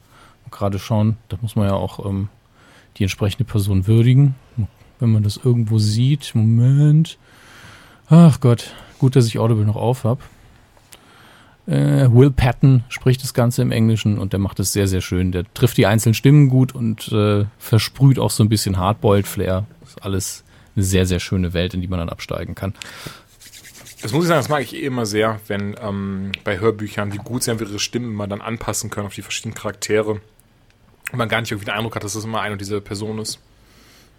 [0.51, 2.29] gerade schauen, da muss man ja auch ähm,
[2.99, 4.35] die entsprechende Person würdigen.
[5.01, 7.18] Wenn man das irgendwo sieht, Moment.
[8.08, 10.20] Ach Gott, gut, dass ich Audible noch auf habe.
[11.66, 15.30] Äh, Will Patton spricht das Ganze im Englischen und der macht es sehr, sehr schön.
[15.30, 19.66] Der trifft die einzelnen Stimmen gut und äh, versprüht auch so ein bisschen Hardboiled-Flair.
[19.84, 22.74] Ist alles eine sehr, sehr schöne Welt, in die man dann absteigen kann.
[24.02, 27.18] Das muss ich sagen, das mag ich eh immer sehr, wenn ähm, bei Hörbüchern, wie
[27.18, 30.20] gut sie einfach ihre Stimmen immer dann anpassen können auf die verschiedenen Charaktere.
[31.12, 33.20] Und man gar nicht irgendwie den Eindruck hat, dass das immer eine und dieselbe Person
[33.20, 33.38] ist.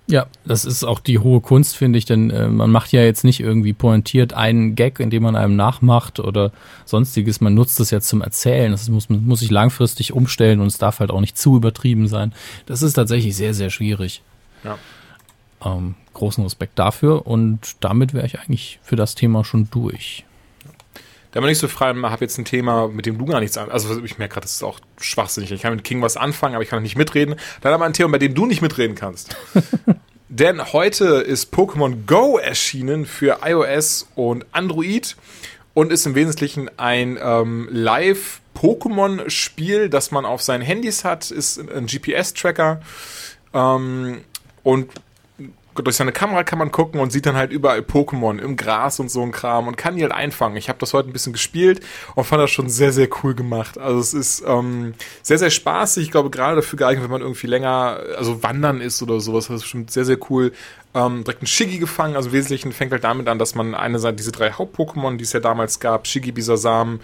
[0.05, 3.23] Ja, das ist auch die hohe Kunst, finde ich, denn äh, man macht ja jetzt
[3.23, 6.51] nicht irgendwie pointiert einen Gag, indem man einem nachmacht oder
[6.83, 7.39] sonstiges.
[7.39, 8.71] Man nutzt es ja zum Erzählen.
[8.71, 12.33] Das muss, muss sich langfristig umstellen und es darf halt auch nicht zu übertrieben sein.
[12.65, 14.21] Das ist tatsächlich sehr, sehr schwierig.
[14.65, 14.77] Ja.
[15.63, 20.25] Ähm, großen Respekt dafür und damit wäre ich eigentlich für das Thema schon durch.
[21.33, 23.71] Da bin ich so frei, habe jetzt ein Thema, mit dem du gar nichts an.
[23.71, 25.51] Also ich merke gerade, das ist auch schwachsinnig.
[25.51, 27.37] Ich kann mit King was anfangen, aber ich kann nicht mitreden.
[27.61, 29.35] Dann aber ein Thema, bei dem du nicht mitreden kannst.
[30.29, 35.17] Denn heute ist Pokémon Go erschienen für iOS und Android
[35.73, 41.87] und ist im Wesentlichen ein ähm, Live-Pokémon-Spiel, das man auf seinen Handys hat, ist ein
[41.87, 42.79] GPS-Tracker.
[43.55, 44.21] Ähm,
[44.61, 44.91] und
[45.75, 49.09] durch seine Kamera kann man gucken und sieht dann halt überall Pokémon im Gras und
[49.09, 50.57] so ein Kram und kann die halt einfangen.
[50.57, 51.81] Ich habe das heute ein bisschen gespielt
[52.15, 53.77] und fand das schon sehr, sehr cool gemacht.
[53.77, 56.03] Also es ist ähm, sehr, sehr spaßig.
[56.03, 59.57] Ich glaube, gerade dafür geeignet, wenn man irgendwie länger, also wandern ist oder sowas, das
[59.57, 60.51] ist bestimmt sehr, sehr cool.
[60.93, 62.15] Ähm, direkt ein Shiggy gefangen.
[62.15, 65.23] Also im Wesentlichen fängt halt damit an, dass man eine Seite diese drei Haupt-Pokémon, die
[65.23, 66.99] es ja damals gab, Shiggy, Bisasam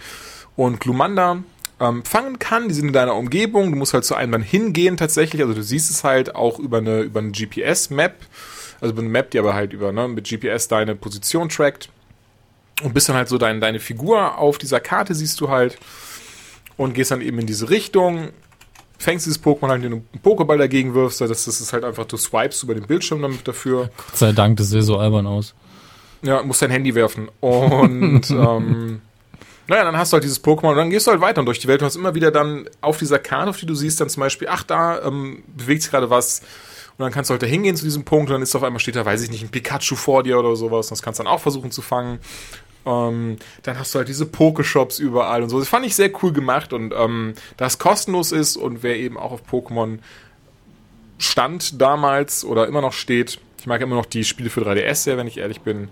[0.56, 1.38] und Glumanda,
[1.80, 2.68] ähm, fangen kann.
[2.68, 3.72] Die sind in deiner Umgebung.
[3.72, 5.42] Du musst halt zu einem dann hingehen tatsächlich.
[5.42, 8.14] Also du siehst es halt auch über eine, über eine GPS-Map.
[8.80, 11.90] Also eine Map, die aber halt über ne, mit GPS deine Position trackt.
[12.82, 15.78] Und bist dann halt so dein, deine Figur auf dieser Karte, siehst du halt.
[16.76, 18.30] Und gehst dann eben in diese Richtung.
[18.98, 21.20] Fängst dieses Pokémon halt, den du einen Pokéball dagegen wirfst.
[21.20, 23.90] Das, das ist halt einfach, du swipes über den Bildschirm damit dafür.
[23.96, 25.54] Gott sei Dank, das sieht so albern aus.
[26.22, 27.28] Ja, musst dein Handy werfen.
[27.40, 29.02] Und ähm,
[29.70, 31.68] naja, dann hast du halt dieses Pokémon und dann gehst du halt weiter durch die
[31.68, 34.22] Welt und hast immer wieder dann auf dieser Karte, auf die du siehst, dann zum
[34.22, 36.42] Beispiel, ach, da ähm, bewegt sich gerade was
[37.00, 38.78] und dann kannst du halt da hingehen zu diesem Punkt und dann ist auf einmal
[38.78, 40.88] steht da, weiß ich nicht, ein Pikachu vor dir oder sowas.
[40.88, 42.18] Und das kannst du dann auch versuchen zu fangen.
[42.84, 45.58] Ähm, dann hast du halt diese Pokeshops überall und so.
[45.58, 49.16] Das fand ich sehr cool gemacht und ähm, da es kostenlos ist und wer eben
[49.16, 50.00] auch auf Pokémon
[51.16, 55.16] stand damals oder immer noch steht, ich mag immer noch die Spiele für 3DS sehr,
[55.16, 55.88] wenn ich ehrlich bin,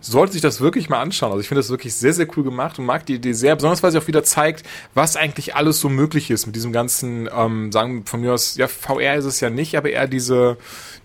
[0.00, 1.30] sollte sich das wirklich mal anschauen.
[1.30, 3.82] Also ich finde das wirklich sehr, sehr cool gemacht und mag die Idee sehr, besonders
[3.82, 7.72] weil sie auch wieder zeigt, was eigentlich alles so möglich ist mit diesem ganzen, ähm,
[7.72, 10.56] sagen von mir aus, ja, VR ist es ja nicht, aber eher diese,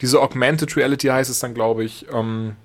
[0.02, 2.56] diese Augmented Reality heißt es dann, glaube ich, ähm,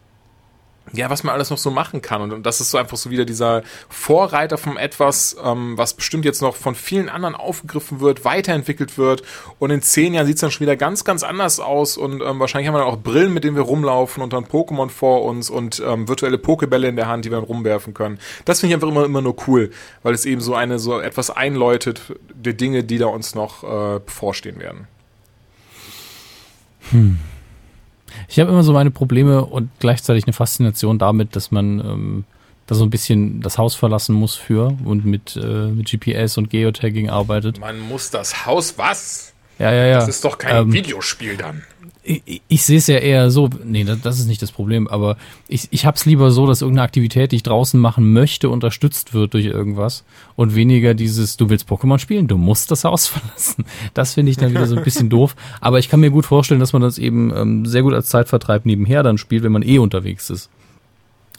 [0.93, 2.21] ja, was man alles noch so machen kann.
[2.23, 6.25] Und, und das ist so einfach so wieder dieser Vorreiter von etwas, ähm, was bestimmt
[6.25, 9.23] jetzt noch von vielen anderen aufgegriffen wird, weiterentwickelt wird.
[9.59, 11.97] Und in zehn Jahren sieht es dann schon wieder ganz, ganz anders aus.
[11.97, 14.89] Und ähm, wahrscheinlich haben wir dann auch Brillen, mit denen wir rumlaufen und dann Pokémon
[14.89, 18.19] vor uns und ähm, virtuelle Pokebälle in der Hand, die wir dann rumwerfen können.
[18.45, 19.71] Das finde ich einfach immer, immer nur cool,
[20.03, 22.01] weil es eben so eine, so etwas einläutet,
[22.35, 24.89] der Dinge, die da uns noch äh, bevorstehen werden.
[26.91, 27.21] Hm.
[28.29, 32.25] Ich habe immer so meine Probleme und gleichzeitig eine Faszination damit, dass man ähm,
[32.67, 36.51] da so ein bisschen das Haus verlassen muss für und mit, äh, mit GPS und
[36.51, 37.59] Geotagging arbeitet.
[37.59, 39.33] Man muss das Haus was?
[39.59, 39.95] Ja, ja, ja.
[39.97, 41.63] Das ist doch kein ähm, Videospiel dann
[42.11, 45.17] ich, ich sehe es ja eher so, nee, das ist nicht das Problem, aber
[45.49, 49.15] ich, ich habe es lieber so, dass irgendeine Aktivität, die ich draußen machen möchte, unterstützt
[49.15, 53.65] wird durch irgendwas und weniger dieses, du willst Pokémon spielen, du musst das Haus verlassen.
[53.95, 56.61] Das finde ich dann wieder so ein bisschen doof, aber ich kann mir gut vorstellen,
[56.61, 59.79] dass man das eben ähm, sehr gut als Zeitvertreib nebenher dann spielt, wenn man eh
[59.79, 60.51] unterwegs ist.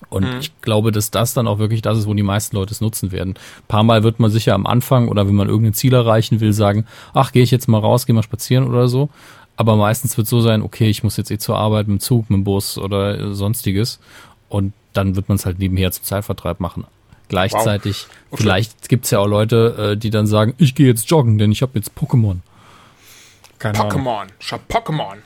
[0.10, 0.40] Und mhm.
[0.40, 3.12] ich glaube, dass das dann auch wirklich das ist, wo die meisten Leute es nutzen
[3.12, 3.36] werden.
[3.36, 6.54] Ein paar Mal wird man sicher am Anfang oder wenn man irgendein Ziel erreichen will,
[6.54, 9.10] sagen, ach, gehe ich jetzt mal raus, gehe mal spazieren oder so.
[9.62, 12.32] Aber meistens wird so sein, okay, ich muss jetzt eh zur Arbeit mit dem Zug,
[12.32, 14.00] mit dem Bus oder sonstiges.
[14.50, 16.88] Und dann wird man es halt nebenher zum Zeitvertreib machen.
[17.30, 18.16] Gleichzeitig, wow.
[18.32, 18.42] okay.
[18.42, 21.62] vielleicht gibt's ja auch Leute, äh, die dann sagen, ich gehe jetzt joggen, denn ich
[21.62, 22.38] habe jetzt Pokémon.
[23.60, 25.18] Keine Pokémon, ich hab Pokémon.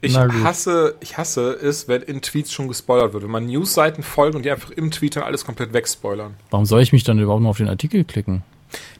[0.00, 3.22] Ich hasse, ich hasse es, wenn in Tweets schon gespoilert wird.
[3.22, 6.34] Wenn man Newsseiten folgt und die einfach im Tweet dann alles komplett wegspoilern.
[6.50, 8.42] Warum soll ich mich dann überhaupt noch auf den Artikel klicken?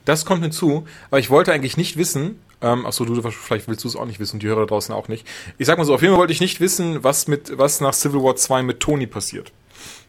[0.05, 3.87] Das kommt hinzu, aber ich wollte eigentlich nicht wissen, ähm, achso, du, vielleicht willst du
[3.87, 5.27] es auch nicht wissen, die Hörer da draußen auch nicht.
[5.57, 7.93] Ich sag mal so, auf jeden Fall wollte ich nicht wissen, was mit, was nach
[7.93, 9.51] Civil War 2 mit Tony passiert.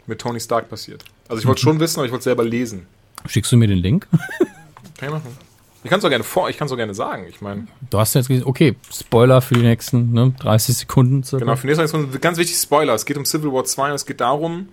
[0.07, 1.05] Mit Tony Stark passiert.
[1.29, 1.65] Also ich wollte mhm.
[1.65, 2.87] schon wissen, aber ich wollte selber lesen.
[3.27, 4.07] Schickst du mir den Link?
[4.99, 5.37] Kann ich machen.
[5.85, 7.27] Ich kann es auch gerne vor, ich kann es auch gerne sagen.
[7.29, 7.67] Ich meine.
[7.91, 11.25] Du hast jetzt gesagt, okay, Spoiler für die nächsten ne, 30 Sekunden.
[11.25, 11.45] Circa.
[11.45, 12.95] Genau, für die nächsten Sekunden, ganz wichtig Spoiler.
[12.95, 14.69] Es geht um Civil War 2 und es geht darum.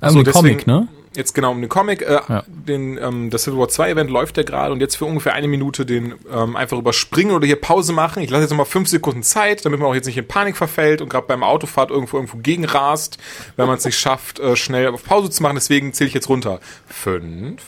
[0.00, 0.88] Also um den Comic, ne?
[1.14, 2.02] Jetzt genau um den Comic.
[2.02, 2.44] Äh, ja.
[2.46, 5.48] den, ähm, das Civil War 2 Event läuft ja gerade und jetzt für ungefähr eine
[5.48, 8.22] Minute den ähm, einfach überspringen oder hier Pause machen.
[8.22, 11.00] Ich lasse jetzt nochmal fünf Sekunden Zeit, damit man auch jetzt nicht in Panik verfällt
[11.02, 13.18] und gerade beim Autofahrt irgendwo irgendwo gegenrast,
[13.56, 15.56] wenn man es nicht schafft, äh, schnell auf Pause zu machen.
[15.56, 16.60] Deswegen zähle ich jetzt runter.
[16.86, 17.62] Fünf,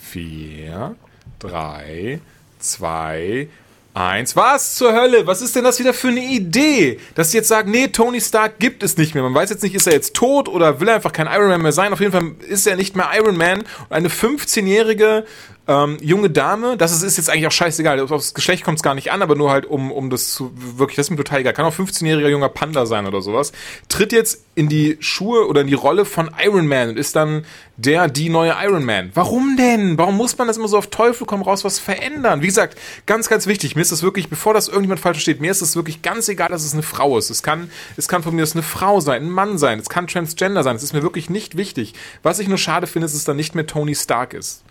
[0.00, 0.96] vier,
[1.38, 2.20] drei,
[2.58, 3.48] zwei,
[3.96, 4.36] Eins.
[4.36, 5.26] Was zur Hölle?
[5.26, 7.00] Was ist denn das wieder für eine Idee?
[7.14, 9.22] Dass sie jetzt sagen, nee, Tony Stark gibt es nicht mehr.
[9.22, 11.62] Man weiß jetzt nicht, ist er jetzt tot oder will er einfach kein Iron Man
[11.62, 11.94] mehr sein?
[11.94, 13.60] Auf jeden Fall ist er nicht mehr Iron Man.
[13.60, 15.24] Und eine 15-jährige
[15.68, 18.82] ähm, junge Dame, das ist, ist jetzt eigentlich auch scheißegal, auf das Geschlecht kommt es
[18.84, 21.40] gar nicht an, aber nur halt um, um das zu, wirklich, das ist mir total
[21.40, 23.50] egal, kann auch 15-jähriger junger Panda sein oder sowas,
[23.88, 27.44] tritt jetzt in die Schuhe oder in die Rolle von Iron Man und ist dann
[27.76, 29.10] der, die neue Iron Man.
[29.14, 29.98] Warum denn?
[29.98, 32.42] Warum muss man das immer so auf Teufel komm raus was verändern?
[32.42, 35.50] Wie gesagt, ganz, ganz wichtig, mir ist das wirklich, bevor das irgendjemand falsch versteht, mir
[35.50, 37.28] ist es wirklich ganz egal, dass es eine Frau ist.
[37.28, 40.06] Es kann, es kann von mir aus eine Frau sein, ein Mann sein, es kann
[40.06, 41.94] Transgender sein, es ist mir wirklich nicht wichtig.
[42.22, 44.62] Was ich nur schade finde, ist, dass es dann nicht mehr Tony Stark ist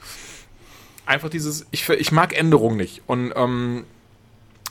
[1.05, 3.01] einfach dieses, ich, ich mag Änderungen nicht.
[3.07, 3.85] Und ähm,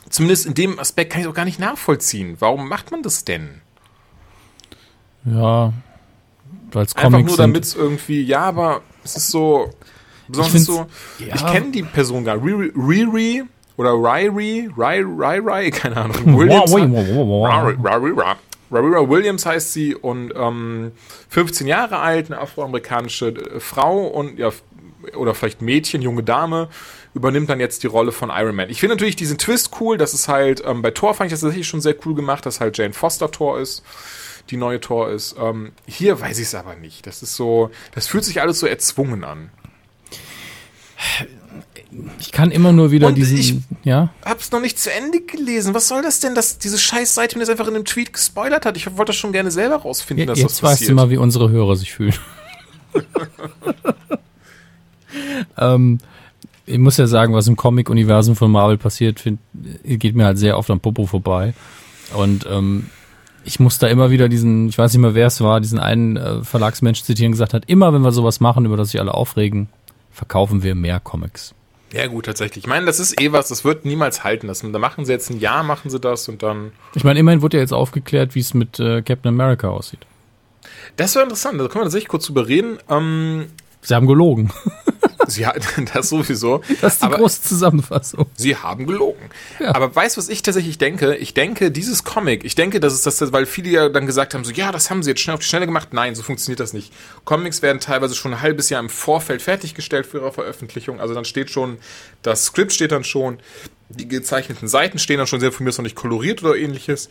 [0.09, 2.37] zumindest in dem Aspekt kann ich auch gar nicht nachvollziehen.
[2.39, 3.61] Warum macht man das denn?
[5.25, 5.73] Ja,
[6.71, 9.71] weil es Einfach nur damit es irgendwie, ja, aber es ist so,
[10.27, 10.85] besonders ich so,
[11.19, 11.35] ja.
[11.35, 13.43] ich kenne die Person gar Riri, Riri
[13.77, 16.37] oder Ryrie, Ryrie, Ryrie, keine Ahnung.
[16.37, 16.71] Williams,
[18.71, 20.91] Rarira Williams heißt sie und ähm,
[21.29, 24.49] 15 Jahre alt, eine afroamerikanische äh, Frau und ja,
[25.15, 26.69] oder vielleicht Mädchen, junge Dame,
[27.13, 28.69] übernimmt dann jetzt die Rolle von Iron Man.
[28.69, 31.41] Ich finde natürlich diesen Twist cool, dass es halt, ähm, bei Thor fand ich das
[31.41, 33.83] tatsächlich schon sehr cool gemacht, dass halt Jane Foster Thor ist,
[34.49, 35.35] die neue Thor ist.
[35.39, 37.07] Ähm, hier weiß ich es aber nicht.
[37.07, 39.49] Das ist so, das fühlt sich alles so erzwungen an.
[42.19, 44.13] Ich kann immer nur wieder Und diesen, ich ja?
[44.25, 45.73] hab's noch nicht zu Ende gelesen.
[45.73, 48.65] Was soll das denn, dass diese scheiß Seite mir das einfach in einem Tweet gespoilert
[48.65, 48.75] hat?
[48.75, 50.91] Ich wollte das schon gerne selber rausfinden, Ja, dass jetzt das weißt passiert.
[50.91, 52.15] du mal, wie unsere Hörer sich fühlen.
[55.57, 55.99] ähm,
[56.65, 59.39] ich muss ja sagen, was im Comic-Universum von Marvel passiert, find,
[59.83, 61.53] geht mir halt sehr oft am Popo vorbei.
[62.15, 62.89] Und ähm,
[63.43, 66.17] ich muss da immer wieder diesen, ich weiß nicht mehr, wer es war, diesen einen
[66.17, 69.69] äh, Verlagsmensch zitieren, gesagt hat, immer wenn wir sowas machen, über das sich alle aufregen,
[70.11, 71.53] verkaufen wir mehr Comics.
[71.93, 72.65] Ja, gut, tatsächlich.
[72.65, 74.47] Ich meine, das ist eh was, das wird niemals halten.
[74.47, 76.71] Das, da machen sie jetzt ein Jahr, machen sie das und dann.
[76.95, 79.99] Ich meine, immerhin wurde ja jetzt aufgeklärt, wie es mit äh, Captain America aussieht.
[80.97, 82.79] Das wäre interessant, da können wir tatsächlich kurz drüber reden.
[82.89, 83.45] Ähm,
[83.81, 84.51] Sie haben gelogen.
[85.27, 86.61] sie hat das sowieso.
[86.81, 88.25] Das ist die aber große Zusammenfassung.
[88.35, 89.29] sie haben gelogen.
[89.59, 89.75] Ja.
[89.75, 91.15] Aber weißt du, was ich tatsächlich denke?
[91.15, 94.43] Ich denke, dieses Comic, ich denke, das ist das, weil viele ja dann gesagt haben,
[94.43, 95.89] so, ja, das haben sie jetzt schnell auf die Schnelle gemacht.
[95.93, 96.93] Nein, so funktioniert das nicht.
[97.23, 100.99] Comics werden teilweise schon ein halbes Jahr im Vorfeld fertiggestellt für ihre Veröffentlichung.
[100.99, 101.77] Also dann steht schon,
[102.21, 103.39] das Skript steht dann schon,
[103.89, 107.09] die gezeichneten Seiten stehen dann schon sehr von mir ist noch nicht koloriert oder ähnliches.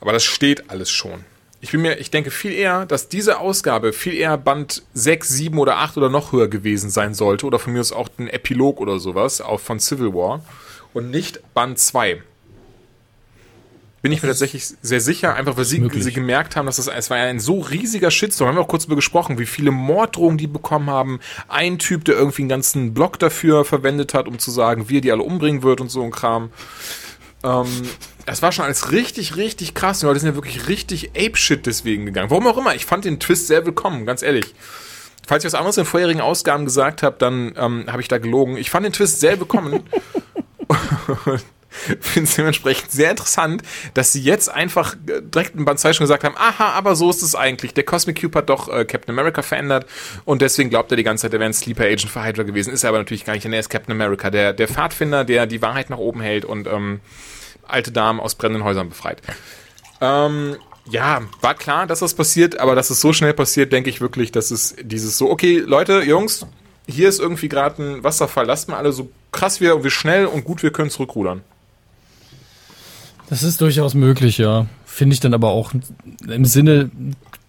[0.00, 1.24] Aber das steht alles schon.
[1.62, 5.58] Ich bin mir, ich denke viel eher, dass diese Ausgabe viel eher Band 6, 7
[5.58, 7.44] oder 8 oder noch höher gewesen sein sollte.
[7.44, 10.42] Oder von mir aus auch ein Epilog oder sowas, auch von Civil War.
[10.94, 12.22] Und nicht Band 2.
[14.02, 17.10] Bin ich mir tatsächlich sehr sicher, einfach weil sie, sie gemerkt haben, dass das, es
[17.10, 18.48] war ja ein so riesiger Shitstorm.
[18.48, 21.20] Haben wir auch kurz darüber gesprochen, wie viele Morddrohungen die bekommen haben.
[21.48, 25.00] Ein Typ, der irgendwie einen ganzen Blog dafür verwendet hat, um zu sagen, wie er
[25.02, 26.50] die alle umbringen wird und so ein Kram.
[27.42, 27.66] Ähm,
[28.30, 30.00] es war schon alles richtig, richtig krass.
[30.00, 32.30] Die Leute sind ja wirklich richtig Ape-Shit deswegen gegangen.
[32.30, 32.74] Warum auch immer.
[32.74, 34.54] Ich fand den Twist sehr willkommen, ganz ehrlich.
[35.26, 38.56] Falls ich was anderes in vorherigen Ausgaben gesagt habe, dann ähm, habe ich da gelogen.
[38.56, 39.82] Ich fand den Twist sehr willkommen.
[41.26, 41.42] Und
[42.00, 43.62] finde es dementsprechend sehr interessant,
[43.94, 47.10] dass sie jetzt einfach äh, direkt in Band 2 schon gesagt haben, aha, aber so
[47.10, 47.74] ist es eigentlich.
[47.74, 49.86] Der Cosmic Cube hat doch äh, Captain America verändert
[50.24, 52.72] und deswegen glaubt er die ganze Zeit, er wäre ein Sleeper Agent für Hydra gewesen.
[52.72, 53.44] Ist er aber natürlich gar nicht.
[53.44, 56.66] denn Er ist Captain America, der, der Pfadfinder, der die Wahrheit nach oben hält und
[56.66, 57.00] ähm,
[57.72, 59.22] alte Damen aus brennenden Häusern befreit.
[60.00, 60.56] Ähm,
[60.88, 64.32] ja, war klar, dass das passiert, aber dass es so schnell passiert, denke ich wirklich,
[64.32, 66.46] dass es dieses so, okay, Leute, Jungs,
[66.88, 70.44] hier ist irgendwie gerade ein Wasserfall, lasst mal alle so krass wir, wir schnell und
[70.44, 71.42] gut wir können zurückrudern.
[73.28, 74.66] Das ist durchaus möglich, ja.
[74.84, 75.72] Finde ich dann aber auch
[76.26, 76.90] im Sinne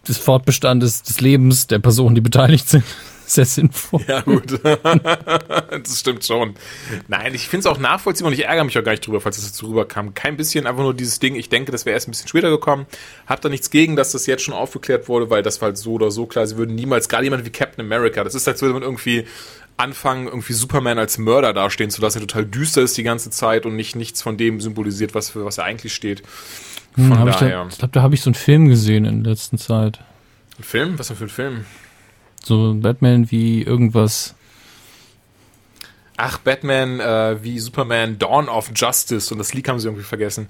[0.08, 2.84] des Fortbestandes des Lebens der Personen, die beteiligt sind,
[3.34, 4.02] sehr sinnvoll.
[4.08, 4.60] Ja, gut.
[4.64, 6.56] das stimmt schon.
[7.08, 9.38] Nein, ich finde es auch nachvollziehbar und ich ärgere mich auch gar nicht drüber, falls
[9.38, 10.14] es so rüberkam.
[10.14, 12.86] Kein bisschen, einfach nur dieses Ding, ich denke, das wäre erst ein bisschen später gekommen.
[13.28, 15.94] Hab da nichts gegen, dass das jetzt schon aufgeklärt wurde, weil das war halt so
[15.94, 18.74] oder so klar, sie würden niemals, gerade jemand wie Captain America, das ist, als würde
[18.74, 19.26] man irgendwie
[19.78, 23.66] anfangen, irgendwie Superman als Mörder dastehen zu lassen, der total düster ist die ganze Zeit
[23.66, 26.22] und nicht nichts von dem symbolisiert, was für was er eigentlich steht.
[26.96, 27.64] Von Hm, hab ich, daher.
[27.64, 30.00] da, ich glaube, da habe ich so einen Film gesehen in der letzten Zeit.
[30.60, 31.00] Ein Film?
[31.00, 31.66] Was denn für ein Film?
[32.44, 34.36] So Batman wie irgendwas.
[36.18, 40.48] Ach, Batman äh, wie Superman Dawn of Justice und das Leak haben sie irgendwie vergessen.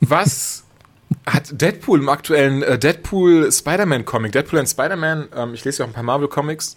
[0.00, 0.64] Was
[1.26, 5.84] hat Deadpool im aktuellen äh, Deadpool Spider-Man Comic, Deadpool and Spider-Man, ähm, ich lese ja
[5.84, 6.76] auch ein paar Marvel Comics,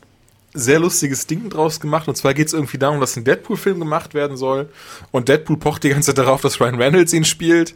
[0.53, 2.07] sehr lustiges Ding draus gemacht.
[2.07, 4.69] Und zwar geht es irgendwie darum, dass ein Deadpool-Film gemacht werden soll.
[5.11, 7.73] Und Deadpool pocht die ganze Zeit darauf, dass Ryan Reynolds ihn spielt.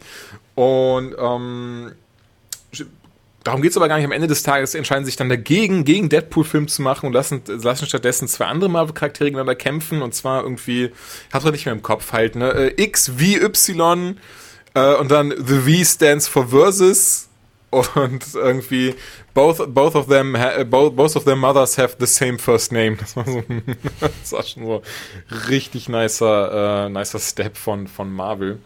[0.54, 1.92] Und ähm,
[3.48, 4.04] darum geht's aber gar nicht.
[4.04, 7.86] Am Ende des Tages entscheiden sich dann dagegen, gegen Deadpool-Film zu machen und lassen, lassen
[7.86, 10.02] stattdessen zwei andere Marvel-Charaktere gegeneinander kämpfen.
[10.02, 12.50] Und zwar irgendwie, ich hab's nicht mehr im Kopf halt, ne?
[12.52, 14.18] Äh, X, V, Y
[14.74, 17.28] äh, und dann The V stands for Versus
[17.70, 18.94] und irgendwie
[19.34, 22.96] both both of them ha, both, both of their mothers have the same first name.
[22.96, 23.42] Das war so
[24.00, 24.82] das war schon so
[25.48, 28.58] richtig nicer äh, nicer Step von von Marvel.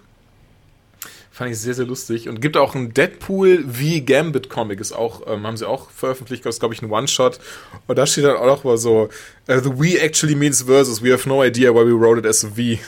[1.35, 2.29] Fand ich sehr, sehr lustig.
[2.29, 6.45] Und gibt auch ein Deadpool wie Gambit Comic, ist auch, ähm, haben sie auch veröffentlicht,
[6.45, 7.41] ist, glaube ich, ein One-Shot.
[7.87, 9.09] Und da steht dann auch noch mal so,
[9.49, 12.45] uh, the we actually means versus, we have no idea why we wrote it as
[12.45, 12.55] a V.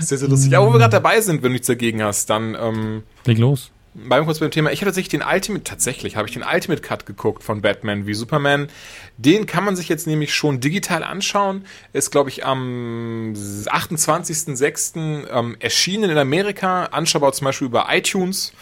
[0.00, 0.56] sehr, sehr lustig.
[0.56, 3.70] Aber wo wir gerade dabei sind, wenn du nichts dagegen hast, dann, ähm, Leg los.
[3.92, 4.70] Bleiben kurz beim Thema.
[4.70, 8.14] Ich habe tatsächlich den Ultimate, tatsächlich habe ich den Ultimate Cut geguckt von Batman wie
[8.14, 8.68] Superman.
[9.16, 11.64] Den kann man sich jetzt nämlich schon digital anschauen.
[11.92, 15.26] Ist, glaube ich, am 28.06.
[15.28, 16.84] Ähm, erschienen in Amerika.
[16.84, 18.52] Anschaubar zum Beispiel über iTunes,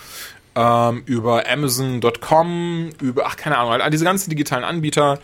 [0.54, 5.18] ähm, über Amazon.com, über, ach, keine Ahnung, all diese ganzen digitalen Anbieter.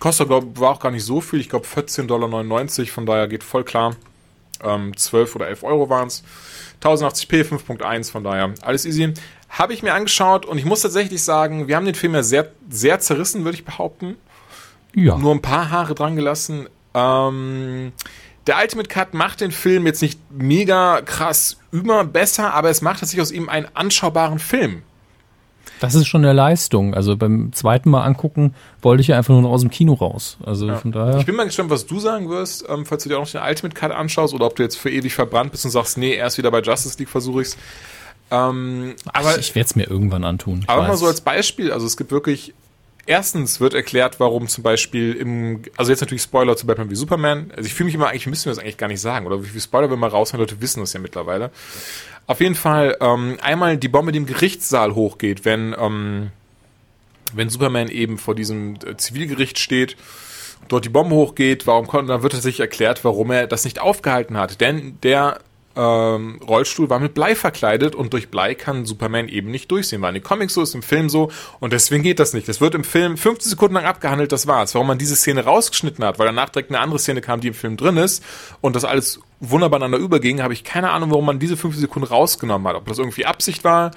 [0.00, 1.40] Kostet, glaube war auch gar nicht so viel.
[1.40, 3.94] Ich glaube 14,99 Dollar, von daher geht voll klar.
[4.64, 6.22] Ähm, 12 oder 11 Euro waren es.
[6.82, 9.14] 1080p 5.1, von daher alles easy.
[9.48, 12.50] Habe ich mir angeschaut und ich muss tatsächlich sagen, wir haben den Film ja sehr,
[12.68, 14.16] sehr zerrissen, würde ich behaupten.
[14.94, 15.16] Ja.
[15.16, 16.68] Nur ein paar Haare dran gelassen.
[16.94, 17.92] Ähm,
[18.46, 23.06] der Ultimate Cut macht den Film jetzt nicht mega krass über besser, aber es macht
[23.06, 24.82] sich aus ihm einen anschaubaren Film.
[25.84, 26.94] Das ist schon eine Leistung.
[26.94, 30.36] Also beim zweiten Mal angucken wollte ich ja einfach nur noch aus dem Kino raus.
[30.44, 30.76] Also Ja.
[30.76, 31.18] von daher.
[31.18, 33.40] Ich bin mal gespannt, was du sagen wirst, ähm, falls du dir auch noch den
[33.42, 36.38] Ultimate Cut anschaust oder ob du jetzt für ewig verbrannt bist und sagst, nee, erst
[36.38, 37.56] wieder bei Justice League versuche ich's.
[38.30, 40.60] Ähm, aber ich werde es mir irgendwann antun.
[40.62, 41.00] Ich aber mal weiß.
[41.00, 42.54] so als Beispiel, also es gibt wirklich,
[43.06, 47.50] erstens wird erklärt, warum zum Beispiel im, also jetzt natürlich Spoiler zu Batman wie Superman,
[47.54, 49.48] also ich fühle mich immer, eigentlich müssen wir das eigentlich gar nicht sagen, oder wie
[49.48, 51.50] viel Spoiler wir mal raushauen, Leute wissen das ja mittlerweile.
[52.26, 56.30] Auf jeden Fall, ähm, einmal die Bombe, die im Gerichtssaal hochgeht, wenn, ähm,
[57.34, 59.96] wenn Superman eben vor diesem äh, Zivilgericht steht,
[60.68, 64.38] dort die Bombe hochgeht, warum konnte, dann wird tatsächlich erklärt, warum er das nicht aufgehalten
[64.38, 64.60] hat.
[64.60, 65.40] Denn der
[65.76, 70.02] ähm, Rollstuhl war mit Blei verkleidet und durch Blei kann Superman eben nicht durchsehen.
[70.02, 72.48] War in den Comics so, ist im Film so und deswegen geht das nicht.
[72.48, 74.74] Das wird im Film 15 Sekunden lang abgehandelt, das war's.
[74.74, 77.54] Warum man diese Szene rausgeschnitten hat, weil danach direkt eine andere Szene kam, die im
[77.54, 78.24] Film drin ist
[78.60, 82.08] und das alles wunderbar aneinander überging, habe ich keine Ahnung, warum man diese 15 Sekunden
[82.08, 82.76] rausgenommen hat.
[82.76, 83.90] Ob das irgendwie Absicht war,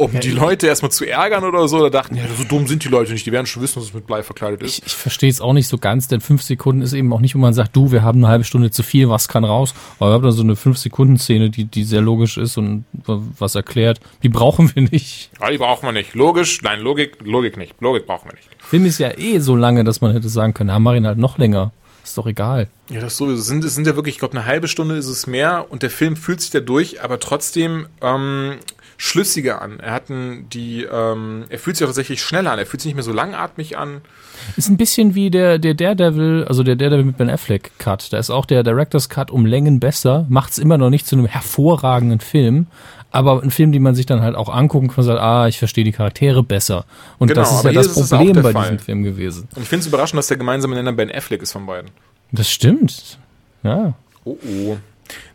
[0.00, 2.88] um die Leute erstmal zu ärgern oder so, oder dachten, ja, so dumm sind die
[2.88, 4.78] Leute nicht, die werden schon wissen, dass es mit Blei verkleidet ist.
[4.78, 7.34] Ich, ich verstehe es auch nicht so ganz, denn fünf Sekunden ist eben auch nicht,
[7.34, 9.74] wo man sagt, du, wir haben eine halbe Stunde zu viel, was kann raus?
[9.98, 12.86] Aber wir haben da so eine fünf Sekunden Szene, die, die sehr logisch ist und
[13.04, 14.00] was erklärt.
[14.22, 15.30] Die brauchen wir nicht.
[15.38, 16.14] Ja, die brauchen wir nicht.
[16.14, 17.74] Logisch, nein, Logik, Logik nicht.
[17.80, 18.48] Logik brauchen wir nicht.
[18.58, 21.18] Film ist ja eh so lange, dass man hätte sagen können, ja, mach ihn halt
[21.18, 21.72] noch länger.
[22.02, 22.68] Ist doch egal.
[22.88, 23.38] Ja, das sowieso.
[23.38, 25.90] Es sind, sind ja wirklich, ich glaube, eine halbe Stunde ist es mehr und der
[25.90, 28.54] Film fühlt sich da durch, aber trotzdem ähm,
[29.02, 29.80] schlüssiger an.
[29.80, 32.58] Er hat ein, die, ähm, er fühlt sich auch tatsächlich schneller an.
[32.58, 34.02] Er fühlt sich nicht mehr so langatmig an.
[34.58, 38.12] Ist ein bisschen wie der, der Daredevil, also der Daredevil mit Ben Affleck Cut.
[38.12, 41.16] Da ist auch der Director's Cut um Längen besser, macht es immer noch nicht zu
[41.16, 42.66] einem hervorragenden Film,
[43.10, 45.58] aber ein Film, den man sich dann halt auch angucken kann und sagt, ah, ich
[45.58, 46.84] verstehe die Charaktere besser.
[47.18, 48.62] Und Genau, das ist ja das ist Problem bei Fall.
[48.64, 49.48] diesem Film gewesen.
[49.56, 51.90] Und ich finde es überraschend, dass der gemeinsame Nenner Ben Affleck ist von beiden.
[52.32, 53.18] Das stimmt.
[53.62, 53.94] Ja.
[54.24, 54.76] Oh oh.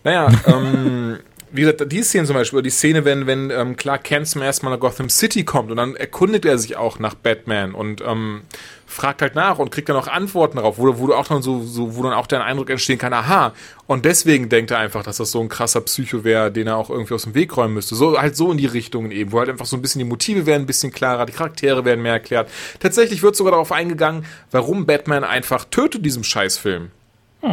[0.04, 1.18] Naja, ähm,
[1.56, 4.42] wie gesagt, die Szene zum Beispiel, oder die Szene, wenn, wenn ähm, Clark Kent zum
[4.42, 8.02] ersten Mal nach Gotham City kommt und dann erkundigt er sich auch nach Batman und
[8.02, 8.42] ähm,
[8.86, 11.64] fragt halt nach und kriegt dann auch Antworten darauf, wo, wo du auch dann so,
[11.64, 13.54] so, wo dann auch der Eindruck entstehen kann, aha,
[13.88, 16.90] und deswegen denkt er einfach, dass das so ein krasser Psycho wäre, den er auch
[16.90, 17.96] irgendwie aus dem Weg räumen müsste.
[17.96, 20.46] So, halt so in die Richtungen eben, wo halt einfach so ein bisschen die Motive
[20.46, 22.50] werden ein bisschen klarer, die Charaktere werden mehr erklärt.
[22.80, 26.92] Tatsächlich wird sogar darauf eingegangen, warum Batman einfach tötet in diesem Scheißfilm.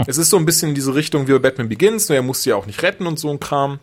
[0.07, 2.43] Es ist so ein bisschen in diese Richtung wie bei Batman Begins, nur er muss
[2.43, 3.79] sie ja auch nicht retten und so ein Kram.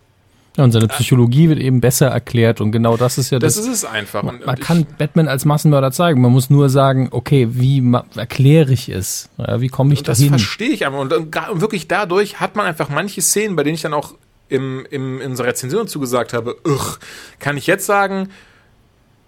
[0.60, 0.63] Ja.
[0.65, 3.65] Und seine Psychologie wird eben besser erklärt und genau das ist ja Das das.
[3.65, 4.22] ist es einfach.
[4.24, 6.22] Man und kann Batman als Massenmörder zeigen.
[6.22, 7.84] Man muss nur sagen, okay, wie
[8.15, 9.30] erkläre ich es?
[9.38, 10.30] Ja, wie komme ich Und das dahin?
[10.34, 11.00] verstehe ich einfach.
[11.00, 14.13] Und, und, und wirklich dadurch hat man einfach manche Szenen, bei denen ich dann auch
[14.50, 16.98] im, im, in unserer Rezension zugesagt habe, ugh,
[17.39, 18.30] kann ich jetzt sagen,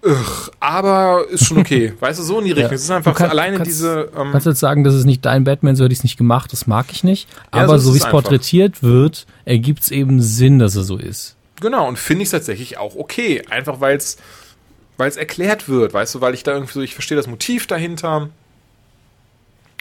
[0.04, 1.94] ugh, aber ist schon okay.
[2.00, 2.70] weißt du, so in die Richtung.
[2.72, 2.76] Ja.
[2.76, 4.10] Es ist einfach kann- alleine kannst- diese.
[4.18, 6.52] Ähm, Kannst jetzt sagen, das ist nicht dein Batman, so hätte ich es nicht gemacht,
[6.52, 7.28] das mag ich nicht.
[7.54, 10.98] Ja, Aber so so, wie es porträtiert wird, ergibt es eben Sinn, dass er so
[10.98, 11.36] ist.
[11.60, 13.44] Genau, und finde ich es tatsächlich auch okay.
[13.50, 14.18] Einfach weil es
[14.98, 17.66] weil es erklärt wird, weißt du, weil ich da irgendwie so, ich verstehe das Motiv
[17.68, 18.30] dahinter.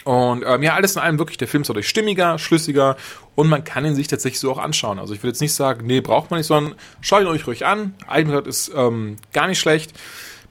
[0.03, 2.97] Und ähm, ja, alles in allem wirklich, der Film ist dadurch stimmiger, schlüssiger
[3.35, 4.99] und man kann ihn sich tatsächlich so auch anschauen.
[4.99, 7.65] Also ich will jetzt nicht sagen, nee, braucht man nicht, sondern schaut ihn euch ruhig
[7.65, 7.93] an.
[8.07, 9.93] Eigenheit ist ähm, gar nicht schlecht.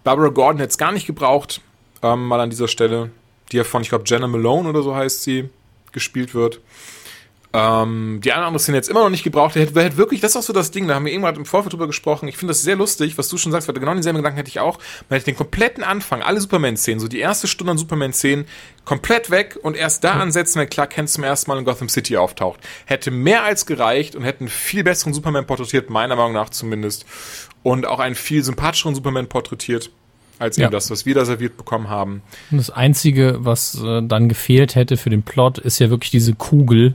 [0.05, 1.61] Barbara Gordon hätte es gar nicht gebraucht,
[2.03, 3.11] ähm, mal an dieser Stelle,
[3.51, 5.51] die ja von, ich glaube, Jenna Malone oder so heißt sie,
[5.93, 6.61] gespielt wird.
[7.53, 9.57] Ähm, die eine oder andere Szene jetzt immer noch nicht gebraucht.
[9.57, 11.45] Der hätte, hätte wirklich, das ist auch so das Ding, da haben wir irgendwann im
[11.45, 12.29] Vorfeld drüber gesprochen.
[12.29, 14.61] Ich finde das sehr lustig, was du schon sagst, weil genau denselben Gedanken hätte ich
[14.61, 14.79] auch.
[15.09, 18.45] Man hätte den kompletten Anfang, alle Superman-Szenen, so die erste Stunde an Superman-Szenen,
[18.85, 22.17] komplett weg und erst da ansetzen, wenn Clark Kent zum ersten Mal in Gotham City
[22.17, 22.61] auftaucht.
[22.85, 27.05] Hätte mehr als gereicht und hätte einen viel besseren Superman porträtiert, meiner Meinung nach zumindest.
[27.65, 29.91] Und auch einen viel sympathischeren Superman porträtiert
[30.39, 30.67] als Ja.
[30.67, 32.23] eben das, was wir da serviert bekommen haben.
[32.53, 36.35] Und das Einzige, was äh, dann gefehlt hätte für den Plot, ist ja wirklich diese
[36.35, 36.95] Kugel,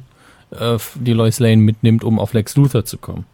[0.60, 3.26] äh, die Lois Lane mitnimmt, um auf Lex Luthor zu kommen.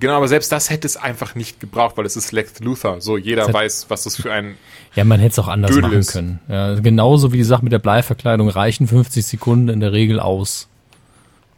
[0.00, 3.00] Genau, aber selbst das hätte es einfach nicht gebraucht, weil es ist Lex Luthor.
[3.00, 4.56] So, jeder hat- weiß, was das für ein
[4.94, 6.12] Ja, man hätte es auch anders Dödel machen ist.
[6.12, 6.40] können.
[6.48, 10.68] Ja, genauso wie die Sache mit der Bleiverkleidung reichen 50 Sekunden in der Regel aus.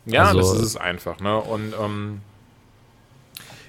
[0.07, 1.37] Ja, Also- das ist es einfach, ne?
[1.39, 2.21] Und ähm,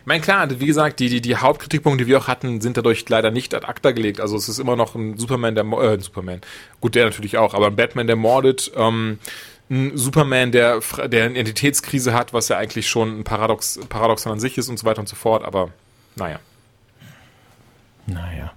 [0.01, 3.07] ich meine, klar, wie gesagt, die, die, die Hauptkritikpunkte, die wir auch hatten, sind dadurch
[3.07, 4.19] leider nicht ad acta gelegt.
[4.19, 6.41] Also es ist immer noch ein Superman, der äh, ein Superman,
[6.79, 9.19] gut, der natürlich auch, aber ein Batman, der mordet, ähm,
[9.71, 14.39] ein Superman, der, der eine Identitätskrise hat, was ja eigentlich schon ein Paradox, Paradoxon an
[14.39, 15.69] sich ist und so weiter und so fort, aber
[16.15, 16.39] naja.
[18.05, 18.51] Naja.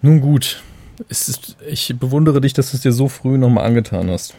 [0.00, 0.62] Nun gut.
[1.08, 4.34] Ist, ich bewundere dich, dass du es dir so früh nochmal angetan hast.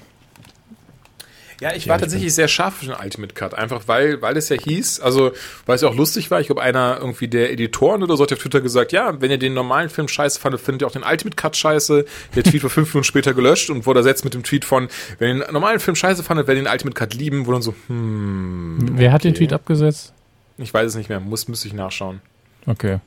[1.60, 4.38] Ja, ich Ja, war ich tatsächlich sehr scharf für den Ultimate Cut, einfach weil, weil
[4.38, 5.32] es ja hieß, also
[5.66, 8.34] weil es ja auch lustig war, ich glaube einer irgendwie der Editoren oder so hat
[8.34, 11.04] auf Twitter gesagt, ja, wenn ihr den normalen Film scheiße fandet, findet ihr auch den
[11.04, 12.06] Ultimate Cut scheiße.
[12.36, 14.88] Der Tweet war fünf Minuten später gelöscht und wurde ersetzt mit dem Tweet von,
[15.18, 17.62] wenn ihr den normalen Film scheiße fandet, werdet ihr den Ultimate Cut lieben, wo dann
[17.62, 19.40] so, hm, Wer hat den okay.
[19.40, 20.14] Tweet abgesetzt?
[20.58, 22.22] ich weiß es nicht mehr, muss, müsste ich nachschauen.
[22.66, 23.00] Okay.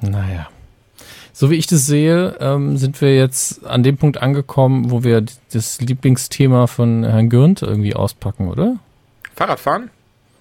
[0.00, 0.48] Naja.
[1.38, 5.22] So wie ich das sehe, ähm, sind wir jetzt an dem Punkt angekommen, wo wir
[5.52, 8.78] das Lieblingsthema von Herrn Gürnt irgendwie auspacken, oder?
[9.36, 9.88] Fahrradfahren?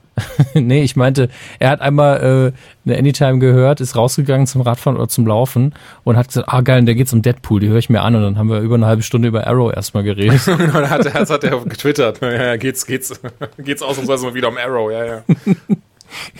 [0.55, 1.29] nee, ich meinte,
[1.59, 2.53] er hat einmal
[2.87, 6.61] äh, eine Anytime gehört, ist rausgegangen zum Radfahren oder zum Laufen und hat gesagt, ah
[6.61, 8.61] geil, und da geht's um Deadpool, die höre ich mir an und dann haben wir
[8.61, 10.41] über eine halbe Stunde über Arrow erstmal geredet.
[10.47, 12.21] Da hat, er- das hat er getwittert.
[12.21, 13.21] Ja, ja, geht's, geht's,
[13.59, 15.23] geht's ausnahmsweise mal wieder um Arrow, ja, ja.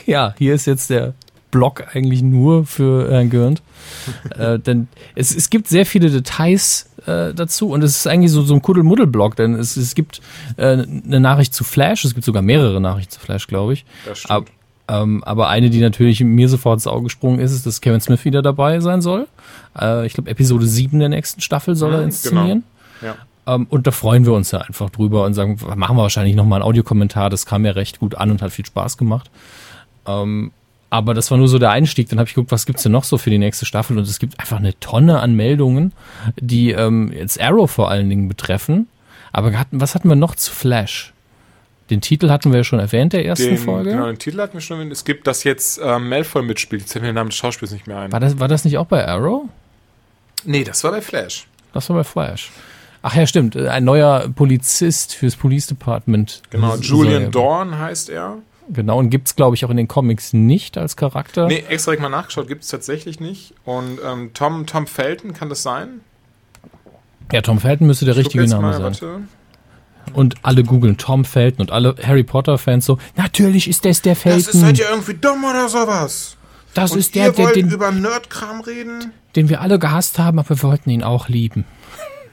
[0.07, 1.13] ja, hier ist jetzt der
[1.51, 3.61] Blog eigentlich nur für Herrn Gürnt.
[4.37, 8.41] äh, denn es, es gibt sehr viele Details äh, dazu und es ist eigentlich so,
[8.41, 10.21] so ein Kuddelmuddel-Blog, denn es, es gibt
[10.57, 13.85] äh, eine Nachricht zu Flash, es gibt sogar mehrere Nachrichten zu Flash, glaube ich.
[14.05, 14.31] Das stimmt.
[14.31, 14.45] Ab,
[14.89, 18.23] ähm, aber eine, die natürlich mir sofort ins Auge gesprungen ist, ist, dass Kevin Smith
[18.25, 19.27] wieder dabei sein soll.
[19.79, 22.63] Äh, ich glaube, Episode 7 der nächsten Staffel soll er Mhm, inszenieren.
[23.01, 23.15] Ja.
[23.47, 26.61] Ähm, und da freuen wir uns ja einfach drüber und sagen, machen wir wahrscheinlich nochmal
[26.61, 27.29] einen Audiokommentar.
[27.29, 29.29] Das kam ja recht gut an und hat viel Spaß gemacht.
[30.05, 30.51] Ähm,
[30.89, 32.09] aber das war nur so der Einstieg.
[32.09, 33.97] Dann habe ich geguckt, was gibt's denn noch so für die nächste Staffel?
[33.97, 35.93] Und es gibt einfach eine Tonne an Meldungen,
[36.39, 38.87] die ähm, jetzt Arrow vor allen Dingen betreffen.
[39.33, 41.13] Aber hatten, was hatten wir noch zu Flash?
[41.89, 43.91] Den Titel hatten wir ja schon erwähnt, der ersten Den, Folge.
[43.91, 44.91] Genau, den Titel hatten wir schon.
[44.91, 46.81] Es gibt, dass jetzt ähm, Malfoy mitspielt.
[46.81, 48.11] Jetzt fällt mir der Name des Schauspiels nicht mehr ein.
[48.11, 49.43] War das, war das nicht auch bei Arrow?
[50.43, 51.47] Nee, das war bei Flash.
[51.73, 52.51] Das war bei Flash.
[53.01, 53.55] Ach ja, stimmt.
[53.55, 56.41] Ein neuer Polizist fürs Police Department.
[56.49, 58.37] Genau, Julian Dorn heißt er.
[58.69, 61.47] Genau, und gibt's glaube ich, auch in den Comics nicht als Charakter.
[61.47, 63.53] Nee, extra mal nachgeschaut, gibt es tatsächlich nicht.
[63.63, 66.01] Und ähm, Tom, Tom Felton, kann das sein?
[67.31, 68.83] Ja, Tom Felton müsste der Guck richtige Name sein.
[68.83, 69.21] Warte.
[70.13, 74.21] Und alle googeln Tom Felton und alle Harry Potter-Fans so, natürlich ist das der Das
[74.21, 74.39] Felton.
[74.39, 76.37] ist, seid ihr irgendwie dumm oder sowas?
[76.73, 79.11] Das Und ist der, ihr der den, über Nerdkram reden?
[79.35, 81.65] den wir alle gehasst haben, aber wir wollten ihn auch lieben.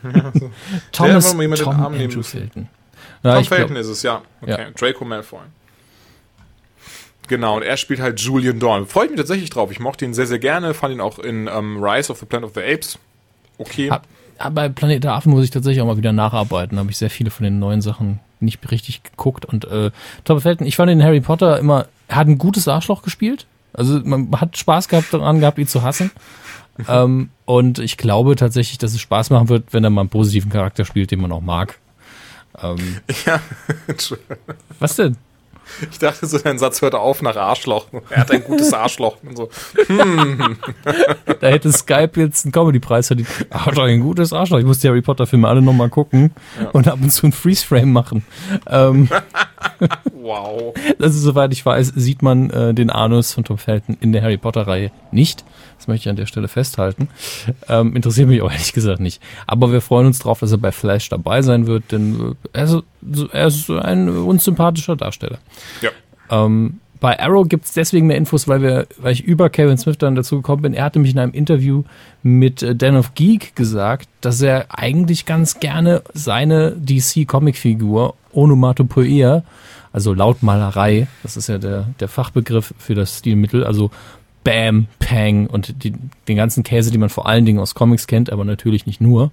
[0.92, 2.22] Thomas jemand in den Tom Andrew.
[2.22, 2.68] Felton.
[3.22, 4.22] Ja, Tom ich glaub, Felton ist es, ja.
[4.40, 4.50] Okay.
[4.50, 4.70] Ja.
[4.70, 5.40] Draco Malfoy.
[7.28, 8.86] Genau, und er spielt halt Julian Dorn.
[8.86, 9.70] Freue ich mich tatsächlich drauf.
[9.70, 10.74] Ich mochte ihn sehr, sehr gerne.
[10.74, 12.98] Fand ihn auch in ähm, Rise of the Planet of the Apes.
[13.58, 13.90] Okay.
[13.90, 14.06] Ab-
[14.36, 16.76] aber bei Planet der Affen muss ich tatsächlich auch mal wieder nacharbeiten.
[16.76, 19.44] Da habe ich sehr viele von den neuen Sachen nicht richtig geguckt.
[19.44, 19.90] Und äh,
[20.24, 23.46] Tom Felton, ich fand den Harry Potter immer, er hat ein gutes Arschloch gespielt.
[23.72, 26.10] Also man hat Spaß gehabt daran gehabt, ihn zu hassen.
[26.88, 30.50] ähm, und ich glaube tatsächlich, dass es Spaß machen wird, wenn er mal einen positiven
[30.50, 31.78] Charakter spielt, den man auch mag.
[32.60, 33.40] Ähm, Ja,
[34.80, 35.16] was denn?
[35.90, 37.86] Ich dachte so, dein Satz hört auf nach Arschloch.
[38.10, 39.16] Er hat ein gutes Arschloch.
[39.22, 39.48] Und so.
[41.40, 43.28] Da hätte Skype jetzt einen Comedy-Preis verdient.
[43.50, 44.58] Er Hat doch ein gutes Arschloch.
[44.58, 46.32] Ich muss die Harry Potter-Filme alle nochmal gucken
[46.72, 48.24] und ab und zu einen Freeze-Frame machen.
[48.66, 49.08] Ähm,
[50.24, 50.72] Wow.
[50.98, 54.38] Also soweit ich weiß, sieht man äh, den Anus von Tom Felton in der Harry
[54.38, 55.44] Potter Reihe nicht.
[55.76, 57.08] Das möchte ich an der Stelle festhalten.
[57.68, 59.20] Ähm, interessiert mich auch ehrlich gesagt nicht.
[59.46, 62.64] Aber wir freuen uns drauf, dass er bei Flash dabei sein wird, denn äh, er,
[62.64, 62.82] ist,
[63.32, 65.38] er ist ein unsympathischer Darsteller.
[65.82, 65.90] Ja.
[66.30, 70.14] Ähm, bei Arrow gibt's deswegen mehr Infos, weil wir, weil ich über Kevin Smith dann
[70.14, 70.72] dazu gekommen bin.
[70.72, 71.82] Er hatte mich in einem Interview
[72.22, 79.44] mit äh, Dan of Geek gesagt, dass er eigentlich ganz gerne seine DC-Comic-Figur Onomatopoeia,
[79.94, 83.92] also Lautmalerei, das ist ja der, der Fachbegriff für das Stilmittel, also
[84.42, 85.94] Bam, Pang und die,
[86.26, 89.30] den ganzen Käse, die man vor allen Dingen aus Comics kennt, aber natürlich nicht nur.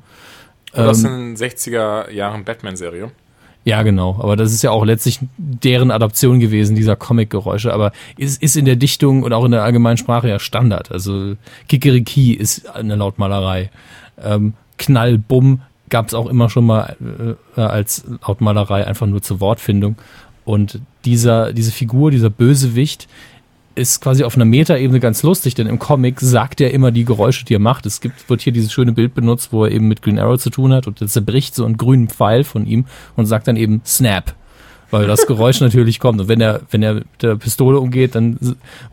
[0.74, 3.10] Oder aus den 60er Jahren Batman-Serie.
[3.64, 4.20] Ja, genau.
[4.20, 7.74] Aber das ist ja auch letztlich deren Adaption gewesen, dieser Comic-Geräusche.
[7.74, 10.92] Aber ist, ist in der Dichtung und auch in der allgemeinen Sprache ja Standard.
[10.92, 11.36] Also
[11.70, 13.72] Kikeriki ist eine Lautmalerei.
[14.24, 16.96] Ähm, Knall, Bumm gab es auch immer schon mal
[17.58, 19.96] äh, als Lautmalerei, einfach nur zur Wortfindung.
[20.46, 23.08] Und dieser, diese Figur, dieser Bösewicht,
[23.76, 27.46] ist quasi auf einer Metaebene ganz lustig, denn im Comic sagt er immer die Geräusche,
[27.46, 27.86] die er macht.
[27.86, 30.50] Es gibt, wird hier dieses schöne Bild benutzt, wo er eben mit Green Arrow zu
[30.50, 32.86] tun hat und er zerbricht so einen grünen Pfeil von ihm
[33.16, 34.36] und sagt dann eben Snap.
[34.90, 36.20] Weil das Geräusch natürlich kommt.
[36.20, 38.38] Und wenn er, wenn er mit der Pistole umgeht, dann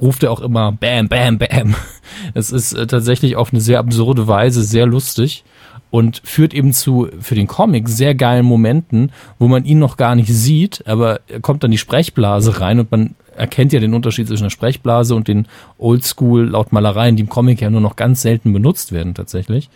[0.00, 1.74] ruft er auch immer Bam, Bam, Bam.
[2.34, 5.44] Es ist äh, tatsächlich auf eine sehr absurde Weise sehr lustig
[5.90, 10.14] und führt eben zu, für den Comic, sehr geilen Momenten, wo man ihn noch gar
[10.14, 14.26] nicht sieht, aber er kommt dann die Sprechblase rein und man erkennt ja den Unterschied
[14.26, 15.46] zwischen der Sprechblase und den
[15.78, 19.70] Oldschool-Lautmalereien, die im Comic ja nur noch ganz selten benutzt werden tatsächlich.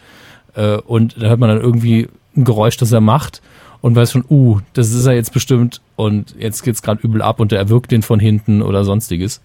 [0.55, 3.41] Äh, und da hört man dann irgendwie ein Geräusch, das er macht
[3.81, 7.41] und weiß schon, uh, das ist er jetzt bestimmt und jetzt geht's gerade übel ab
[7.41, 9.41] und er erwürgt den von hinten oder sonstiges.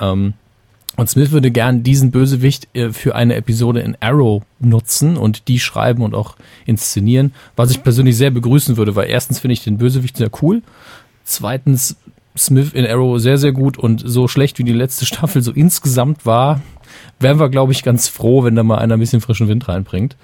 [0.00, 0.34] Ähm,
[0.96, 5.58] und Smith würde gern diesen Bösewicht äh, für eine Episode in Arrow nutzen und die
[5.58, 6.36] schreiben und auch
[6.66, 10.62] inszenieren, was ich persönlich sehr begrüßen würde, weil erstens finde ich den Bösewicht sehr cool.
[11.24, 11.96] Zweitens
[12.36, 16.26] Smith in Arrow sehr, sehr gut und so schlecht wie die letzte Staffel so insgesamt
[16.26, 16.60] war,
[17.18, 20.16] wären wir, glaube ich, ganz froh, wenn da mal einer ein bisschen frischen Wind reinbringt.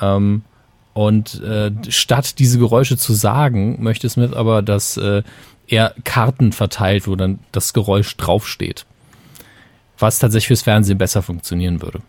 [0.00, 0.42] Ähm,
[0.94, 5.22] und äh, statt diese Geräusche zu sagen, möchte Smith aber, dass äh,
[5.68, 8.86] er Karten verteilt, wo dann das Geräusch draufsteht.
[10.00, 12.00] Was tatsächlich fürs Fernsehen besser funktionieren würde.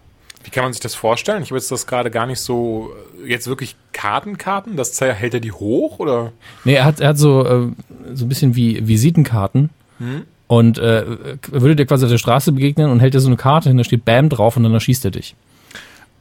[0.43, 1.43] Wie kann man sich das vorstellen?
[1.43, 2.91] Ich habe jetzt das gerade gar nicht so,
[3.27, 6.31] jetzt wirklich Kartenkarten, das hält er die hoch oder?
[6.63, 7.67] Nee, er hat, er hat so, äh,
[8.13, 9.69] so ein bisschen wie Visitenkarten.
[9.99, 10.23] Hm?
[10.47, 11.05] Und äh,
[11.51, 13.83] würde dir quasi auf der Straße begegnen und hält dir so eine Karte hin, da
[13.83, 15.35] steht Bam drauf und dann erschießt er dich.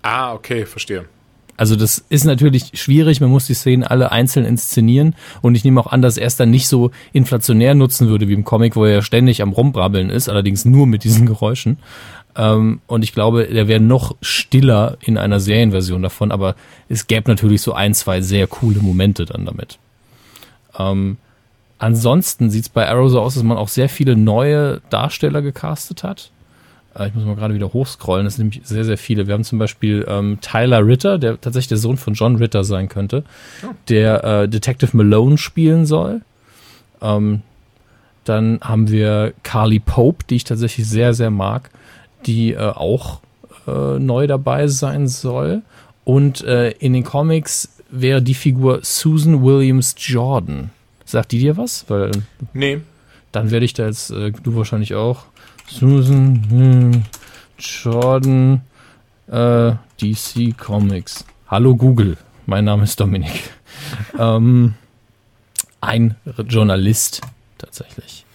[0.03, 1.07] Ah, okay, verstehe.
[1.61, 5.79] Also das ist natürlich schwierig, man muss die Szenen alle einzeln inszenieren und ich nehme
[5.79, 8.87] auch an, dass er es dann nicht so inflationär nutzen würde wie im Comic, wo
[8.87, 11.77] er ja ständig am Rumbrabbeln ist, allerdings nur mit diesen Geräuschen.
[12.35, 16.55] Ähm, und ich glaube, der wäre noch stiller in einer Serienversion davon, aber
[16.89, 19.79] es gäbe natürlich so ein, zwei sehr coole Momente dann damit.
[20.79, 21.19] Ähm,
[21.79, 26.05] ansonsten sieht es bei Arrow so aus, dass man auch sehr viele neue Darsteller gecastet
[26.05, 26.31] hat.
[27.01, 29.27] Äh, ich muss mal gerade wieder hochscrollen, das sind nämlich sehr, sehr viele.
[29.27, 32.89] Wir haben zum Beispiel ähm, Tyler Ritter, der tatsächlich der Sohn von John Ritter sein
[32.89, 33.25] könnte,
[33.65, 33.75] oh.
[33.89, 36.21] der äh, Detective Malone spielen soll.
[37.01, 37.43] Ähm,
[38.25, 41.71] dann haben wir Carly Pope, die ich tatsächlich sehr, sehr mag
[42.27, 43.21] die äh, auch
[43.67, 45.63] äh, neu dabei sein soll.
[46.05, 50.71] Und äh, in den Comics wäre die Figur Susan Williams Jordan.
[51.05, 51.85] Sagt die dir was?
[51.89, 52.11] Weil,
[52.53, 52.81] nee.
[53.33, 55.25] Dann werde ich da jetzt, äh, du wahrscheinlich auch.
[55.71, 57.03] Susan hm,
[57.59, 58.63] Jordan,
[59.29, 61.25] äh, DC Comics.
[61.47, 62.17] Hallo Google,
[62.47, 63.51] mein Name ist Dominik.
[64.19, 64.75] ähm,
[65.81, 66.17] ein
[66.49, 67.21] Journalist
[67.57, 68.27] tatsächlich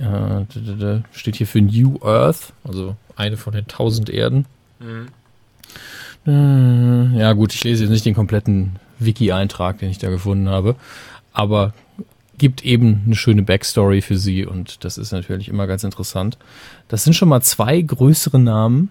[0.00, 4.46] äh, steht hier für New Earth, also eine von den tausend Erden.
[4.80, 5.08] Mhm.
[6.26, 10.76] Äh, ja gut, ich lese jetzt nicht den kompletten Wiki-Eintrag, den ich da gefunden habe,
[11.32, 11.74] aber
[12.38, 16.38] gibt eben eine schöne Backstory für sie und das ist natürlich immer ganz interessant.
[16.88, 18.90] Das sind schon mal zwei größere Namen.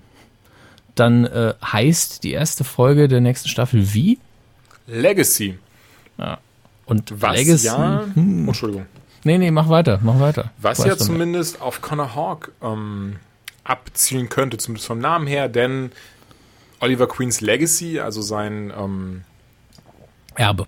[0.95, 4.19] Dann äh, heißt die erste Folge der nächsten Staffel wie?
[4.87, 5.57] Legacy.
[6.17, 6.39] Ja.
[6.85, 7.67] Und Was Legacy.
[7.67, 8.47] Ja, hm.
[8.47, 8.85] Entschuldigung.
[9.23, 10.51] Nee, nee, mach weiter, mach weiter.
[10.57, 11.61] Was ja zumindest nicht.
[11.61, 13.17] auf Connor Hawk ähm,
[13.63, 15.91] abzielen könnte, zumindest vom Namen her, denn
[16.79, 19.21] Oliver Queens Legacy, also sein ähm,
[20.35, 20.65] Erbe.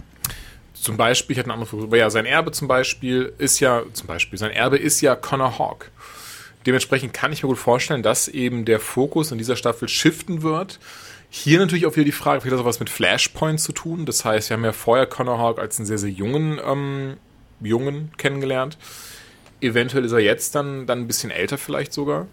[0.83, 4.05] Zum Beispiel, ich hatte eine andere Frage, ja, sein Erbe zum Beispiel ist ja, zum
[4.05, 5.91] Beispiel, sein Erbe ist ja Connor Hawk.
[6.65, 10.79] Dementsprechend kann ich mir gut vorstellen, dass eben der Fokus in dieser Staffel shiften wird.
[11.29, 14.05] Hier natürlich auch wieder die Frage, vielleicht hat das auch was mit Flashpoint zu tun.
[14.05, 17.15] Das heißt, wir haben ja vorher Connor Hawk als einen sehr, sehr jungen ähm,
[17.61, 18.77] Jungen kennengelernt.
[19.61, 22.27] Eventuell ist er jetzt dann, dann ein bisschen älter vielleicht sogar.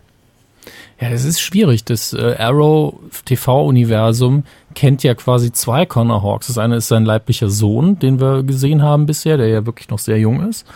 [1.00, 1.84] Ja, es ist schwierig.
[1.84, 4.44] Das äh, Arrow TV-Universum
[4.74, 6.46] kennt ja quasi zwei Connor Hawks.
[6.48, 9.98] Das eine ist sein leiblicher Sohn, den wir gesehen haben bisher, der ja wirklich noch
[9.98, 10.66] sehr jung ist.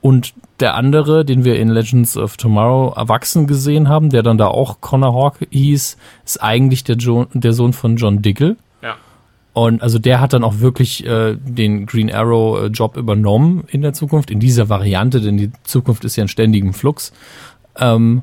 [0.00, 4.46] Und der andere, den wir in Legends of Tomorrow erwachsen gesehen haben, der dann da
[4.46, 8.56] auch Connor Hawk hieß, ist eigentlich der, jo der Sohn von John Diggle.
[9.58, 13.82] Und also der hat dann auch wirklich äh, den Green Arrow äh, Job übernommen in
[13.82, 17.12] der Zukunft, in dieser Variante, denn die Zukunft ist ja in ständigem Flux.
[17.76, 18.22] Ähm,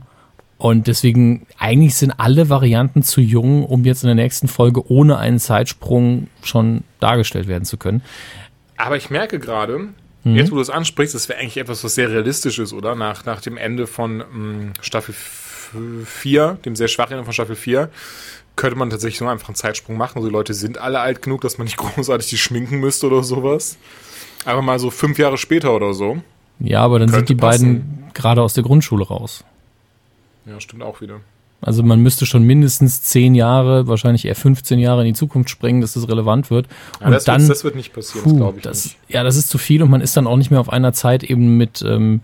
[0.65, 5.19] und deswegen, eigentlich sind alle Varianten zu jung, um jetzt in der nächsten Folge ohne
[5.19, 8.01] einen Zeitsprung schon dargestellt werden zu können.
[8.75, 9.89] Aber ich merke gerade,
[10.23, 10.35] mhm.
[10.35, 12.95] jetzt wo du es ansprichst, das wäre eigentlich etwas, was sehr realistisch ist, oder?
[12.95, 15.13] Nach, nach dem Ende von mh, mm, Staffel
[16.03, 17.91] 4, dem sehr schwachen Ende von Staffel 4,
[18.55, 20.13] könnte man tatsächlich nur einfach einen Zeitsprung machen.
[20.15, 23.21] Also die Leute sind alle alt genug, dass man nicht großartig die schminken müsste oder
[23.21, 23.77] sowas.
[24.45, 26.23] Aber mal so fünf Jahre später oder so.
[26.57, 29.43] Ja, aber dann sind die beiden gerade aus der Grundschule raus.
[30.45, 31.21] Ja, stimmt auch wieder.
[31.61, 35.81] Also man müsste schon mindestens zehn Jahre, wahrscheinlich eher 15 Jahre in die Zukunft springen,
[35.81, 36.67] dass das relevant wird.
[36.99, 38.97] Ja, und das, dann, wird, das wird nicht passieren, glaube ich das, nicht.
[39.07, 41.23] ja, das ist zu viel und man ist dann auch nicht mehr auf einer Zeit
[41.23, 42.21] eben mit, ähm,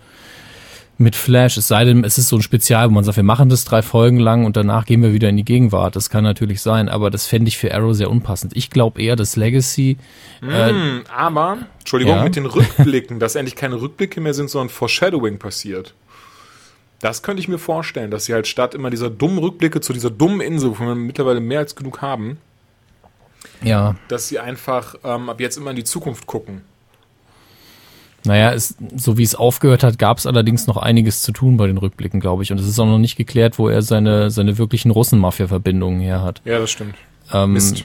[0.99, 1.57] mit Flash.
[1.57, 3.81] Es sei denn, es ist so ein Spezial, wo man sagt, wir machen das drei
[3.81, 5.95] Folgen lang und danach gehen wir wieder in die Gegenwart.
[5.95, 8.51] Das kann natürlich sein, aber das fände ich für Arrow sehr unpassend.
[8.55, 9.97] Ich glaube eher, dass Legacy,
[10.43, 12.23] äh, Hm, aber, Entschuldigung, Ja.
[12.23, 15.95] mit den Rückblicken, dass endlich keine Rückblicke mehr sind, sondern Foreshadowing passiert.
[17.01, 20.09] Das könnte ich mir vorstellen, dass sie halt statt immer dieser dummen Rückblicke zu dieser
[20.09, 22.37] dummen Insel, wo wir mittlerweile mehr als genug haben,
[23.63, 26.61] ja, dass sie einfach ähm, ab jetzt immer in die Zukunft gucken.
[28.23, 31.65] Naja, es, so wie es aufgehört hat, gab es allerdings noch einiges zu tun bei
[31.65, 32.51] den Rückblicken, glaube ich.
[32.51, 36.41] Und es ist auch noch nicht geklärt, wo er seine, seine wirklichen Russen-Mafia-Verbindungen her hat.
[36.45, 36.95] Ja, das stimmt.
[37.33, 37.83] Ähm, Mist.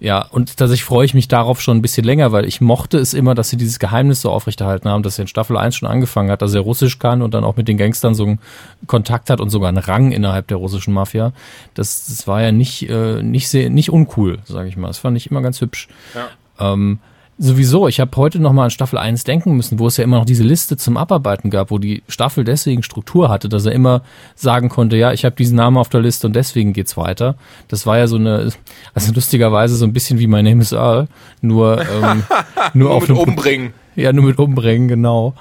[0.00, 3.14] Ja, und tatsächlich freue ich mich darauf schon ein bisschen länger, weil ich mochte es
[3.14, 6.30] immer, dass sie dieses Geheimnis so aufrechterhalten haben, dass er in Staffel 1 schon angefangen
[6.30, 8.38] hat, dass er Russisch kann und dann auch mit den Gangstern so einen
[8.86, 11.32] Kontakt hat und sogar einen Rang innerhalb der russischen Mafia.
[11.74, 14.88] Das, das war ja nicht, äh, nicht sehr, nicht uncool, sage ich mal.
[14.88, 15.88] Das fand ich immer ganz hübsch.
[16.14, 16.72] Ja.
[16.72, 16.98] Ähm,
[17.38, 20.18] sowieso, ich habe heute noch mal an Staffel 1 denken müssen, wo es ja immer
[20.18, 24.02] noch diese Liste zum Abarbeiten gab, wo die Staffel deswegen Struktur hatte, dass er immer
[24.34, 27.34] sagen konnte, ja, ich habe diesen Namen auf der Liste und deswegen geht's weiter.
[27.68, 28.50] Das war ja so eine,
[28.94, 31.08] also lustigerweise so ein bisschen wie My Name is Earl,
[31.40, 32.22] nur, ähm,
[32.74, 33.72] nur, Nur auf mit einem umbringen.
[33.96, 35.34] ja, nur mit umbringen, genau.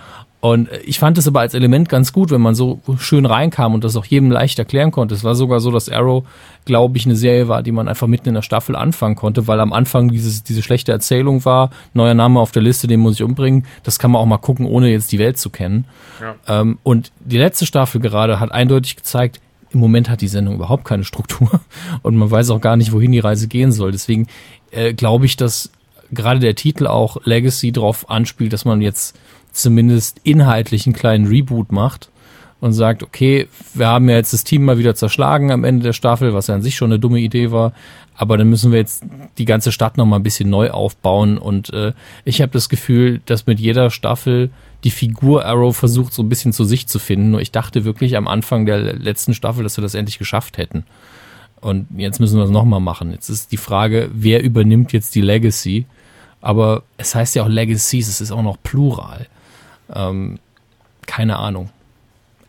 [0.43, 3.85] Und ich fand es aber als Element ganz gut, wenn man so schön reinkam und
[3.85, 5.15] das auch jedem leicht erklären konnte.
[5.15, 6.25] Es war sogar so, dass Arrow,
[6.65, 9.61] glaube ich, eine Serie war, die man einfach mitten in der Staffel anfangen konnte, weil
[9.61, 13.23] am Anfang dieses, diese schlechte Erzählung war, neuer Name auf der Liste, den muss ich
[13.23, 13.65] umbringen.
[13.83, 15.85] Das kann man auch mal gucken, ohne jetzt die Welt zu kennen.
[16.19, 16.35] Ja.
[16.59, 19.39] Ähm, und die letzte Staffel gerade hat eindeutig gezeigt,
[19.71, 21.61] im Moment hat die Sendung überhaupt keine Struktur
[22.01, 23.93] und man weiß auch gar nicht, wohin die Reise gehen soll.
[23.93, 24.27] Deswegen
[24.71, 25.71] äh, glaube ich, dass
[26.11, 29.17] gerade der Titel auch Legacy drauf anspielt, dass man jetzt
[29.53, 32.09] zumindest inhaltlich einen kleinen Reboot macht
[32.59, 35.93] und sagt, okay, wir haben ja jetzt das Team mal wieder zerschlagen am Ende der
[35.93, 37.73] Staffel, was ja an sich schon eine dumme Idee war,
[38.15, 39.03] aber dann müssen wir jetzt
[39.37, 41.93] die ganze Stadt noch mal ein bisschen neu aufbauen und äh,
[42.25, 44.49] ich habe das Gefühl, dass mit jeder Staffel
[44.83, 47.31] die Figur Arrow versucht so ein bisschen zu sich zu finden.
[47.31, 50.83] Nur ich dachte wirklich am Anfang der letzten Staffel, dass wir das endlich geschafft hätten.
[51.61, 53.11] Und jetzt müssen wir es nochmal machen.
[53.11, 55.85] Jetzt ist die Frage, wer übernimmt jetzt die Legacy?
[56.41, 59.27] Aber es heißt ja auch Legacies, es ist auch noch Plural.
[59.93, 60.39] Ähm,
[61.05, 61.69] keine Ahnung.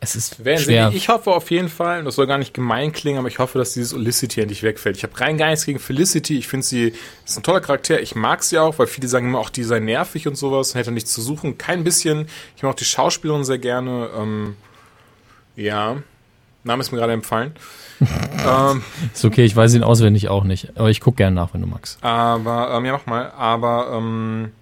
[0.04, 0.90] Es ist Werden schwer.
[0.90, 3.38] Sie, ich hoffe auf jeden Fall, und das soll gar nicht gemein klingen, aber ich
[3.38, 4.98] hoffe, dass dieses Olicity endlich wegfällt.
[4.98, 6.36] Ich habe rein gar nichts gegen Felicity.
[6.36, 6.92] Ich finde sie
[7.24, 8.00] ist ein toller Charakter.
[8.00, 10.78] Ich mag sie auch, weil viele sagen immer auch, die sei nervig und sowas und
[10.78, 11.56] hätte nichts zu suchen.
[11.56, 12.26] Kein bisschen.
[12.54, 14.10] Ich mag auch die Schauspielerin sehr gerne.
[14.14, 14.56] Ähm,
[15.56, 15.96] ja,
[16.64, 17.54] Name ist mir gerade empfallen.
[18.00, 18.82] ähm,
[19.12, 20.76] ist okay, ich weiß ihn auswendig auch nicht.
[20.76, 22.02] Aber ich gucke gerne nach, wenn du magst.
[22.02, 23.30] aber, ähm, ja, mach mal.
[23.30, 24.52] Aber, ähm,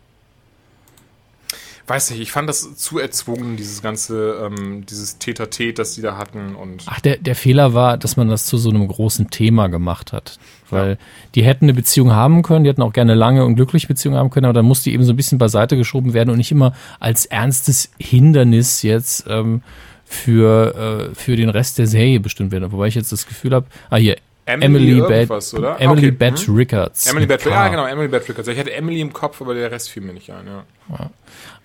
[1.86, 6.16] weiß nicht, ich fand das zu erzwungen, dieses ganze, ähm, dieses Täter-Tät, das die da
[6.16, 6.84] hatten und.
[6.86, 10.38] Ach, der, der Fehler war, dass man das zu so einem großen Thema gemacht hat.
[10.70, 10.96] Weil
[11.34, 14.30] die hätten eine Beziehung haben können, die hätten auch gerne lange und glückliche Beziehungen haben
[14.30, 16.72] können, aber dann musste die eben so ein bisschen beiseite geschoben werden und nicht immer
[16.98, 19.62] als ernstes Hindernis jetzt ähm,
[20.04, 22.72] für, äh, für den Rest der Serie bestimmt werden.
[22.72, 25.80] Wobei ich jetzt das Gefühl habe, ah hier, Emily Emily, Bat, oder?
[25.80, 26.56] Emily Okay, Bat mhm.
[26.56, 27.06] Rickards.
[27.06, 28.48] Emily Bad ja genau, Emily Bad Rickards.
[28.48, 31.10] Ich hatte Emily im Kopf, aber der Rest fiel mir nicht ein, ja.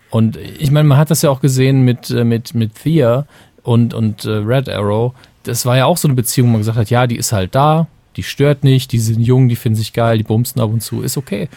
[0.09, 3.25] Und ich meine, man hat das ja auch gesehen mit, äh, mit, mit Thea
[3.63, 5.13] und, und äh, Red Arrow.
[5.43, 7.55] Das war ja auch so eine Beziehung, wo man gesagt hat, ja, die ist halt
[7.55, 10.81] da, die stört nicht, die sind jung, die finden sich geil, die bumsen ab und
[10.81, 11.49] zu, ist okay.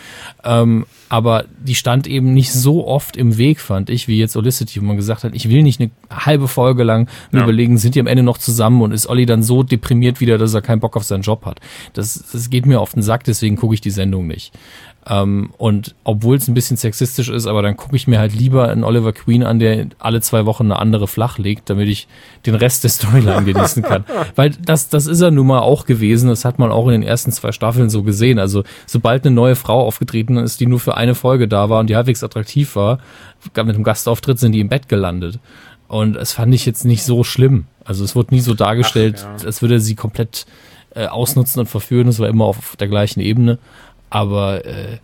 [0.44, 4.80] Ähm, aber die stand eben nicht so oft im Weg, fand ich, wie jetzt Olicity,
[4.80, 7.42] wo man gesagt hat, ich will nicht eine halbe Folge lang Ja.
[7.44, 10.52] überlegen, sind die am Ende noch zusammen und ist Olli dann so deprimiert wieder, dass
[10.52, 11.60] er keinen Bock auf seinen Job hat.
[11.94, 14.52] Das, das geht mir auf den Sack, deswegen gucke ich die Sendung nicht.
[15.10, 18.68] Ähm, und obwohl es ein bisschen sexistisch ist, aber dann gucke ich mir halt lieber
[18.68, 22.06] einen Oliver Queen an, der alle zwei Wochen eine andere flach legt, damit ich
[22.46, 24.04] den Rest der Storyline genießen kann.
[24.36, 26.28] Weil das, das ist er nun mal auch gewesen.
[26.28, 28.38] Das hat man auch in den ersten zwei Staffeln so gesehen.
[28.38, 31.90] Also sobald eine neue Frau aufgetreten ist, die nur für eine Folge da war und
[31.90, 33.00] die halbwegs attraktiv war,
[33.44, 35.40] mit einem Gastauftritt sind die im Bett gelandet.
[35.88, 37.66] Und es fand ich jetzt nicht so schlimm.
[37.84, 39.46] Also es wurde nie so dargestellt, Ach, ja.
[39.46, 40.46] als würde sie komplett
[40.94, 42.06] äh, ausnutzen und verführen.
[42.08, 43.58] Es war immer auf der gleichen Ebene.
[44.10, 44.98] Aber äh,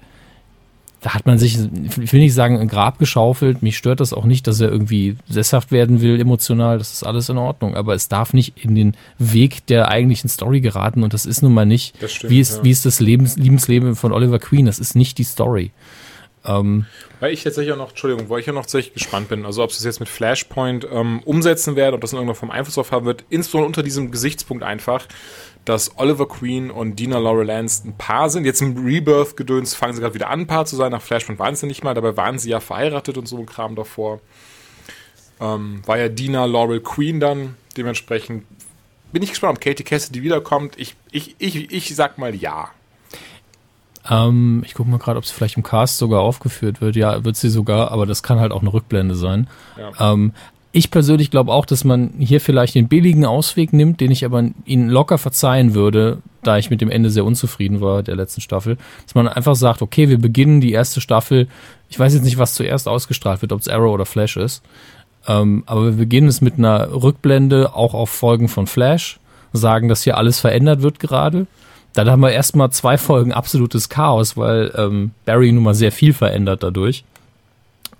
[1.01, 3.63] da hat man sich, ich will nicht sagen, ein Grab geschaufelt.
[3.63, 6.79] Mich stört das auch nicht, dass er irgendwie sesshaft werden will, emotional.
[6.79, 7.77] Das ist alles in Ordnung.
[7.77, 11.05] Aber es darf nicht in den Weg der eigentlichen Story geraten.
[11.05, 12.65] Und das ist nun mal nicht, stimmt, wie, ist, ja.
[12.65, 14.67] wie ist das Lebens, Liebensleben von Oliver Queen.
[14.67, 15.71] Das ist nicht die Story.
[16.47, 16.87] Ähm,
[17.21, 19.73] Weil ich tatsächlich auch noch, Entschuldigung, weil ich ja noch tatsächlich gespannt bin, also ob
[19.73, 22.93] sie es jetzt mit Flashpoint ähm, umsetzen werden, ob das in irgendeiner Form Einfluss drauf
[22.93, 25.07] haben wird, insbesondere unter diesem Gesichtspunkt einfach,
[25.67, 28.47] dass Oliver Queen und Dina Laurel Lance ein Paar sind.
[28.47, 30.93] Jetzt im Rebirth-Gedöns fangen sie gerade wieder an, ein Paar zu sein.
[30.93, 33.75] Nach Flashpoint waren sie nicht mal, dabei waren sie ja verheiratet und so ein Kram
[33.75, 34.21] davor.
[35.41, 38.45] Ähm, war ja Dina Laurel Queen dann, dementsprechend
[39.13, 40.75] bin ich gespannt, ob Katie Cassidy wiederkommt.
[40.79, 42.71] Ich, ich, ich, ich sag mal ja.
[44.09, 46.97] ähm, ich gucke mal gerade, ob es vielleicht im Cast sogar aufgeführt wird.
[46.97, 49.49] Ja, wird sie sogar, aber das kann halt auch eine Rückblende sein.
[49.79, 50.13] Ja.
[50.13, 50.33] Ähm,
[50.77, 54.45] ich persönlich glaube auch, dass man hier vielleicht den billigen Ausweg nimmt, den ich aber
[54.67, 58.77] ihnen locker verzeihen würde, da ich mit dem Ende sehr unzufrieden war der letzten Staffel,
[59.07, 61.49] dass man einfach sagt, okay, wir beginnen die erste Staffel.
[61.89, 64.63] Ich weiß jetzt nicht, was zuerst ausgestrahlt wird, ob es Arrow oder Flash ist.
[65.27, 69.19] Ähm, aber wir beginnen es mit einer Rückblende auch auf Folgen von Flash,
[69.55, 71.47] sagen, dass hier alles verändert wird gerade.
[71.95, 76.13] Dann haben wir erstmal zwei Folgen absolutes Chaos, weil ähm, Barry nun mal sehr viel
[76.13, 77.05] verändert dadurch.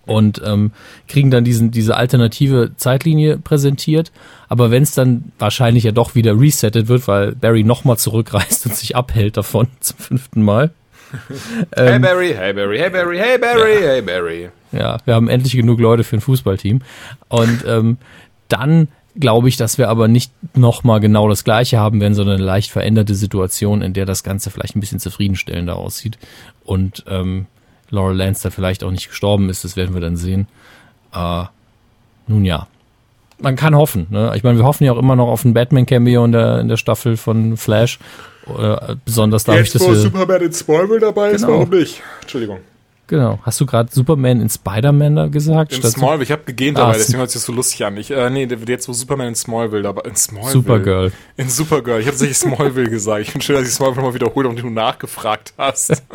[0.07, 0.71] Und ähm,
[1.09, 4.13] kriegen dann diesen, diese alternative Zeitlinie präsentiert.
[4.49, 8.75] Aber wenn es dann wahrscheinlich ja doch wieder resettet wird, weil Barry nochmal zurückreist und
[8.75, 10.71] sich abhält davon zum fünften Mal.
[11.77, 14.49] hey Barry, hey Barry, hey Barry, hey Barry, hey Barry.
[14.73, 16.81] Ja, wir haben endlich genug Leute für ein Fußballteam.
[17.29, 17.99] Und ähm,
[18.49, 18.89] dann
[19.19, 22.71] glaube ich, dass wir aber nicht nochmal genau das Gleiche haben werden, sondern eine leicht
[22.71, 26.19] veränderte Situation, in der das Ganze vielleicht ein bisschen zufriedenstellender aussieht.
[26.65, 27.47] Und ähm,
[27.91, 30.49] Laurel Lance da vielleicht auch nicht gestorben ist, das werden wir dann sehen.
[31.15, 31.45] Äh,
[32.27, 32.67] nun ja.
[33.39, 34.07] Man kann hoffen.
[34.11, 34.33] Ne?
[34.35, 36.77] Ich meine, wir hoffen ja auch immer noch auf ein Batman-Cameo in der, in der
[36.77, 37.99] Staffel von Flash.
[38.47, 39.95] Äh, besonders dadurch, dass wir...
[39.95, 42.03] Superman in Smallville dabei ist, warum nicht?
[42.23, 42.61] Entschuldigung.
[43.09, 43.39] Genau.
[43.43, 45.73] Hast du gerade Superman in Spider-Man da gesagt?
[45.73, 47.97] In Smallville, ich habe gegähnt Ah, dabei, deswegen hört sich das so lustig an.
[47.99, 50.53] Ich, äh, nee, jetzt wo Superman in Smallville dabei, in Smallville.
[50.53, 51.13] Supergirl.
[51.37, 52.01] In Supergirl.
[52.01, 53.23] Ich habe tatsächlich Smallville gesagt.
[53.23, 56.03] Ich finde schön, dass ich Smallville nochmal wiederholt und du nachgefragt hast.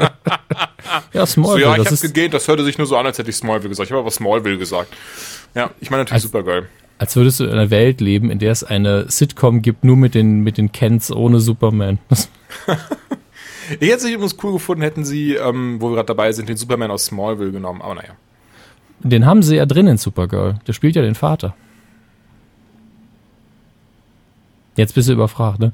[1.14, 1.62] Ja, So, Smallville.
[1.66, 3.88] ja, ich habe gegähnt, das hörte sich nur so an, als hätte ich Smallville gesagt.
[3.88, 4.92] Ich habe aber Smallville gesagt.
[5.56, 6.68] Ja, ich meine natürlich Als- Supergirl.
[6.98, 10.16] als würdest du in einer Welt leben, in der es eine Sitcom gibt, nur mit
[10.16, 12.00] den, mit den Kents ohne Superman.
[13.80, 16.58] Ich hätte es übrigens cool gefunden, hätten sie, ähm, wo wir gerade dabei sind, den
[16.58, 17.82] Superman aus Smallville genommen.
[17.82, 18.14] Aber naja.
[19.00, 20.60] den haben sie ja drin in Supergirl.
[20.68, 21.56] Der spielt ja den Vater.
[24.76, 25.74] Jetzt bist du überfragt, ne?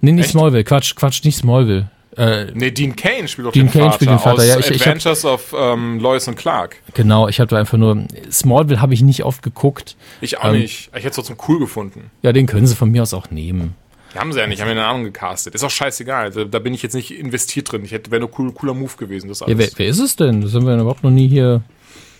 [0.00, 0.32] Nee, nicht Echt?
[0.32, 0.64] Smallville.
[0.64, 1.90] Quatsch, Quatsch, nicht Smallville.
[2.16, 4.58] Äh, Nee, Dean Kane spielt doch Dean den Cain Vater, spielt den Vater, aus ja,
[4.58, 6.76] ich- ich hab- Adventures of ähm, Lois und Clark.
[6.94, 8.04] genau, ich habe da einfach nur.
[8.32, 9.96] Smallville habe ich nicht oft geguckt.
[10.20, 10.88] Ich auch Ähm, nicht.
[10.88, 12.10] Ich hätte es trotzdem cool gefunden.
[12.22, 13.74] Ja, den können sie von mir aus auch nehmen.
[14.14, 15.54] Die haben sie ja nicht, haben ja eine Ahnung gecastet.
[15.54, 16.24] Ist auch scheißegal.
[16.24, 17.84] Also, da bin ich jetzt nicht investiert drin.
[17.84, 19.58] Ich hätte, wäre nur cool, cooler Move gewesen, das Ja, alles.
[19.58, 20.40] wer, wer ist es denn?
[20.40, 21.62] Das haben wir überhaupt noch nie hier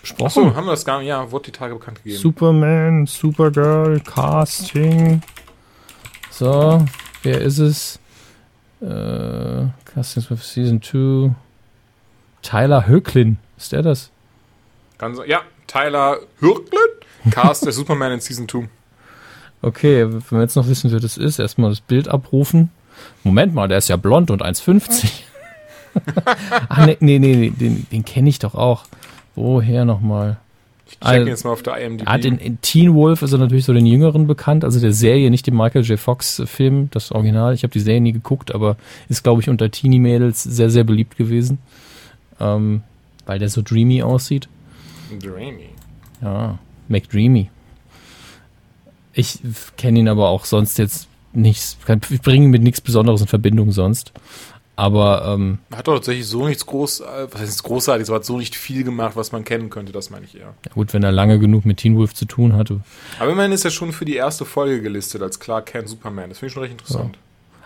[0.01, 0.27] besprochen.
[0.27, 1.09] Achso, haben wir das gar nicht?
[1.09, 2.21] Ja, wurde die Tage bekannt gegeben.
[2.21, 5.23] Superman, Supergirl, Casting.
[6.31, 6.85] So,
[7.23, 7.99] wer ist es?
[8.81, 11.35] Äh, Casting for Season 2.
[12.43, 13.37] Tyler Höcklin.
[13.59, 14.11] Ist der das?
[14.97, 16.89] Ganz, ja, Tyler Hürklen,
[17.31, 18.69] Cast der Superman in Season 2.
[19.63, 22.71] Okay, wenn wir jetzt noch wissen, wer das ist, erstmal das Bild abrufen.
[23.25, 25.11] Moment mal, der ist ja blond und 1,50.
[26.69, 28.85] Ach nee, nee, nee, nee den, den kenne ich doch auch.
[29.35, 30.39] Woher nochmal?
[30.87, 32.07] Ich check Also, ihn jetzt mal auf der IMDb.
[32.07, 34.93] Er hat in, in Teen Wolf ist er natürlich so den Jüngeren bekannt, also der
[34.93, 35.99] Serie, nicht dem Michael J.
[35.99, 37.55] Fox-Film, das Original.
[37.55, 38.77] Ich habe die Serie nie geguckt, aber
[39.09, 41.59] ist, glaube ich, unter Teenie-Mädels sehr, sehr beliebt gewesen.
[42.41, 42.83] Ähm,
[43.27, 44.49] weil der so dreamy aussieht.
[45.21, 45.69] Dreamy.
[46.23, 46.59] Ja,
[46.89, 47.51] McDreamy.
[49.13, 49.41] Ich
[49.77, 51.77] kenne ihn aber auch sonst jetzt nichts,
[52.11, 54.13] ich bringe ihn mit nichts Besonderes in Verbindung sonst.
[54.77, 58.39] Aber ähm, Hat doch tatsächlich so nichts groß, äh, was heißt großartiges, aber hat so
[58.39, 60.55] nicht viel gemacht, was man kennen könnte, das meine ich eher.
[60.65, 62.81] ja gut, wenn er lange genug mit Teen Wolf zu tun hatte.
[63.19, 66.31] Aber immerhin ist er schon für die erste Folge gelistet als Clark Kent Superman.
[66.31, 67.19] Das finde ich schon recht interessant.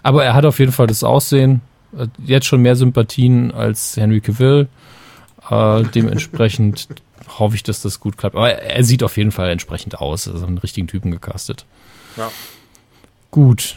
[0.02, 1.60] Aber er hat auf jeden Fall das Aussehen,
[1.96, 4.66] äh, jetzt schon mehr Sympathien als Henry Cavill.
[5.50, 6.88] Äh, dementsprechend
[7.38, 8.36] hoffe ich, dass das gut klappt.
[8.36, 10.28] Aber er, er sieht auf jeden Fall entsprechend aus.
[10.28, 11.64] Also einen richtigen Typen gecastet.
[12.16, 12.30] Ja.
[13.30, 13.76] Gut.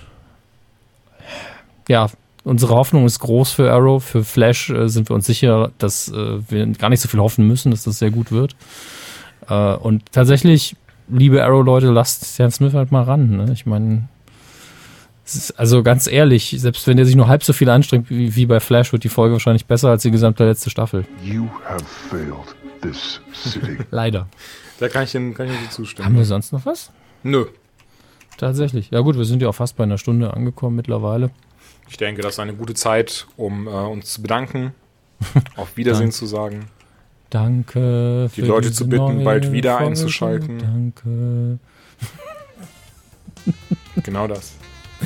[1.88, 2.10] Ja,
[2.44, 4.04] unsere Hoffnung ist groß für Arrow.
[4.04, 7.48] Für Flash äh, sind wir uns sicher, dass äh, wir gar nicht so viel hoffen
[7.48, 8.56] müssen, dass das sehr gut wird.
[9.50, 10.76] Äh, und tatsächlich,
[11.08, 13.38] liebe Arrow-Leute, lasst Sam Smith halt mal ran.
[13.38, 13.52] Ne?
[13.54, 14.08] Ich meine,
[15.58, 18.60] also ganz ehrlich, selbst wenn der sich nur halb so viel anstrengt wie, wie bei
[18.60, 21.06] Flash, wird die Folge wahrscheinlich besser als die gesamte letzte Staffel.
[21.24, 23.78] You have failed this city.
[23.92, 24.28] Leider.
[24.80, 26.06] Da kann ich kann ich Ihnen zustimmen.
[26.06, 26.92] Haben wir sonst noch was?
[27.24, 27.46] Nö.
[28.38, 28.92] Tatsächlich.
[28.92, 31.32] Ja gut, wir sind ja auch fast bei einer Stunde angekommen mittlerweile.
[31.90, 34.74] Ich denke, das ist eine gute Zeit, um äh, uns zu bedanken,
[35.56, 36.68] auf Wiedersehen zu sagen.
[37.30, 38.30] Danke.
[38.36, 39.88] Die für Leute zu bitten, bald wieder Folge.
[39.88, 40.60] einzuschalten.
[40.60, 41.60] Danke.
[44.04, 44.54] Genau das.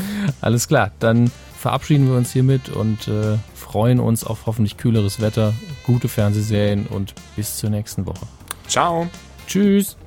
[0.41, 5.53] Alles klar, dann verabschieden wir uns hiermit und äh, freuen uns auf hoffentlich kühleres Wetter,
[5.85, 8.25] gute Fernsehserien und bis zur nächsten Woche.
[8.67, 9.07] Ciao.
[9.47, 9.97] Tschüss.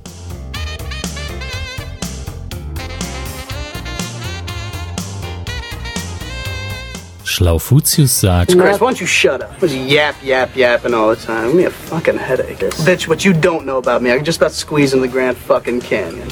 [7.35, 9.61] Schlaufutius sagt, Chris, why don't you shut up?
[9.61, 11.49] Was yap, yap, yapping all the time?
[11.49, 12.59] Give me a fucking headache.
[12.85, 15.37] Bitch, what you don't know about me, I can just about squeeze in the Grand
[15.37, 16.29] fucking Canyon.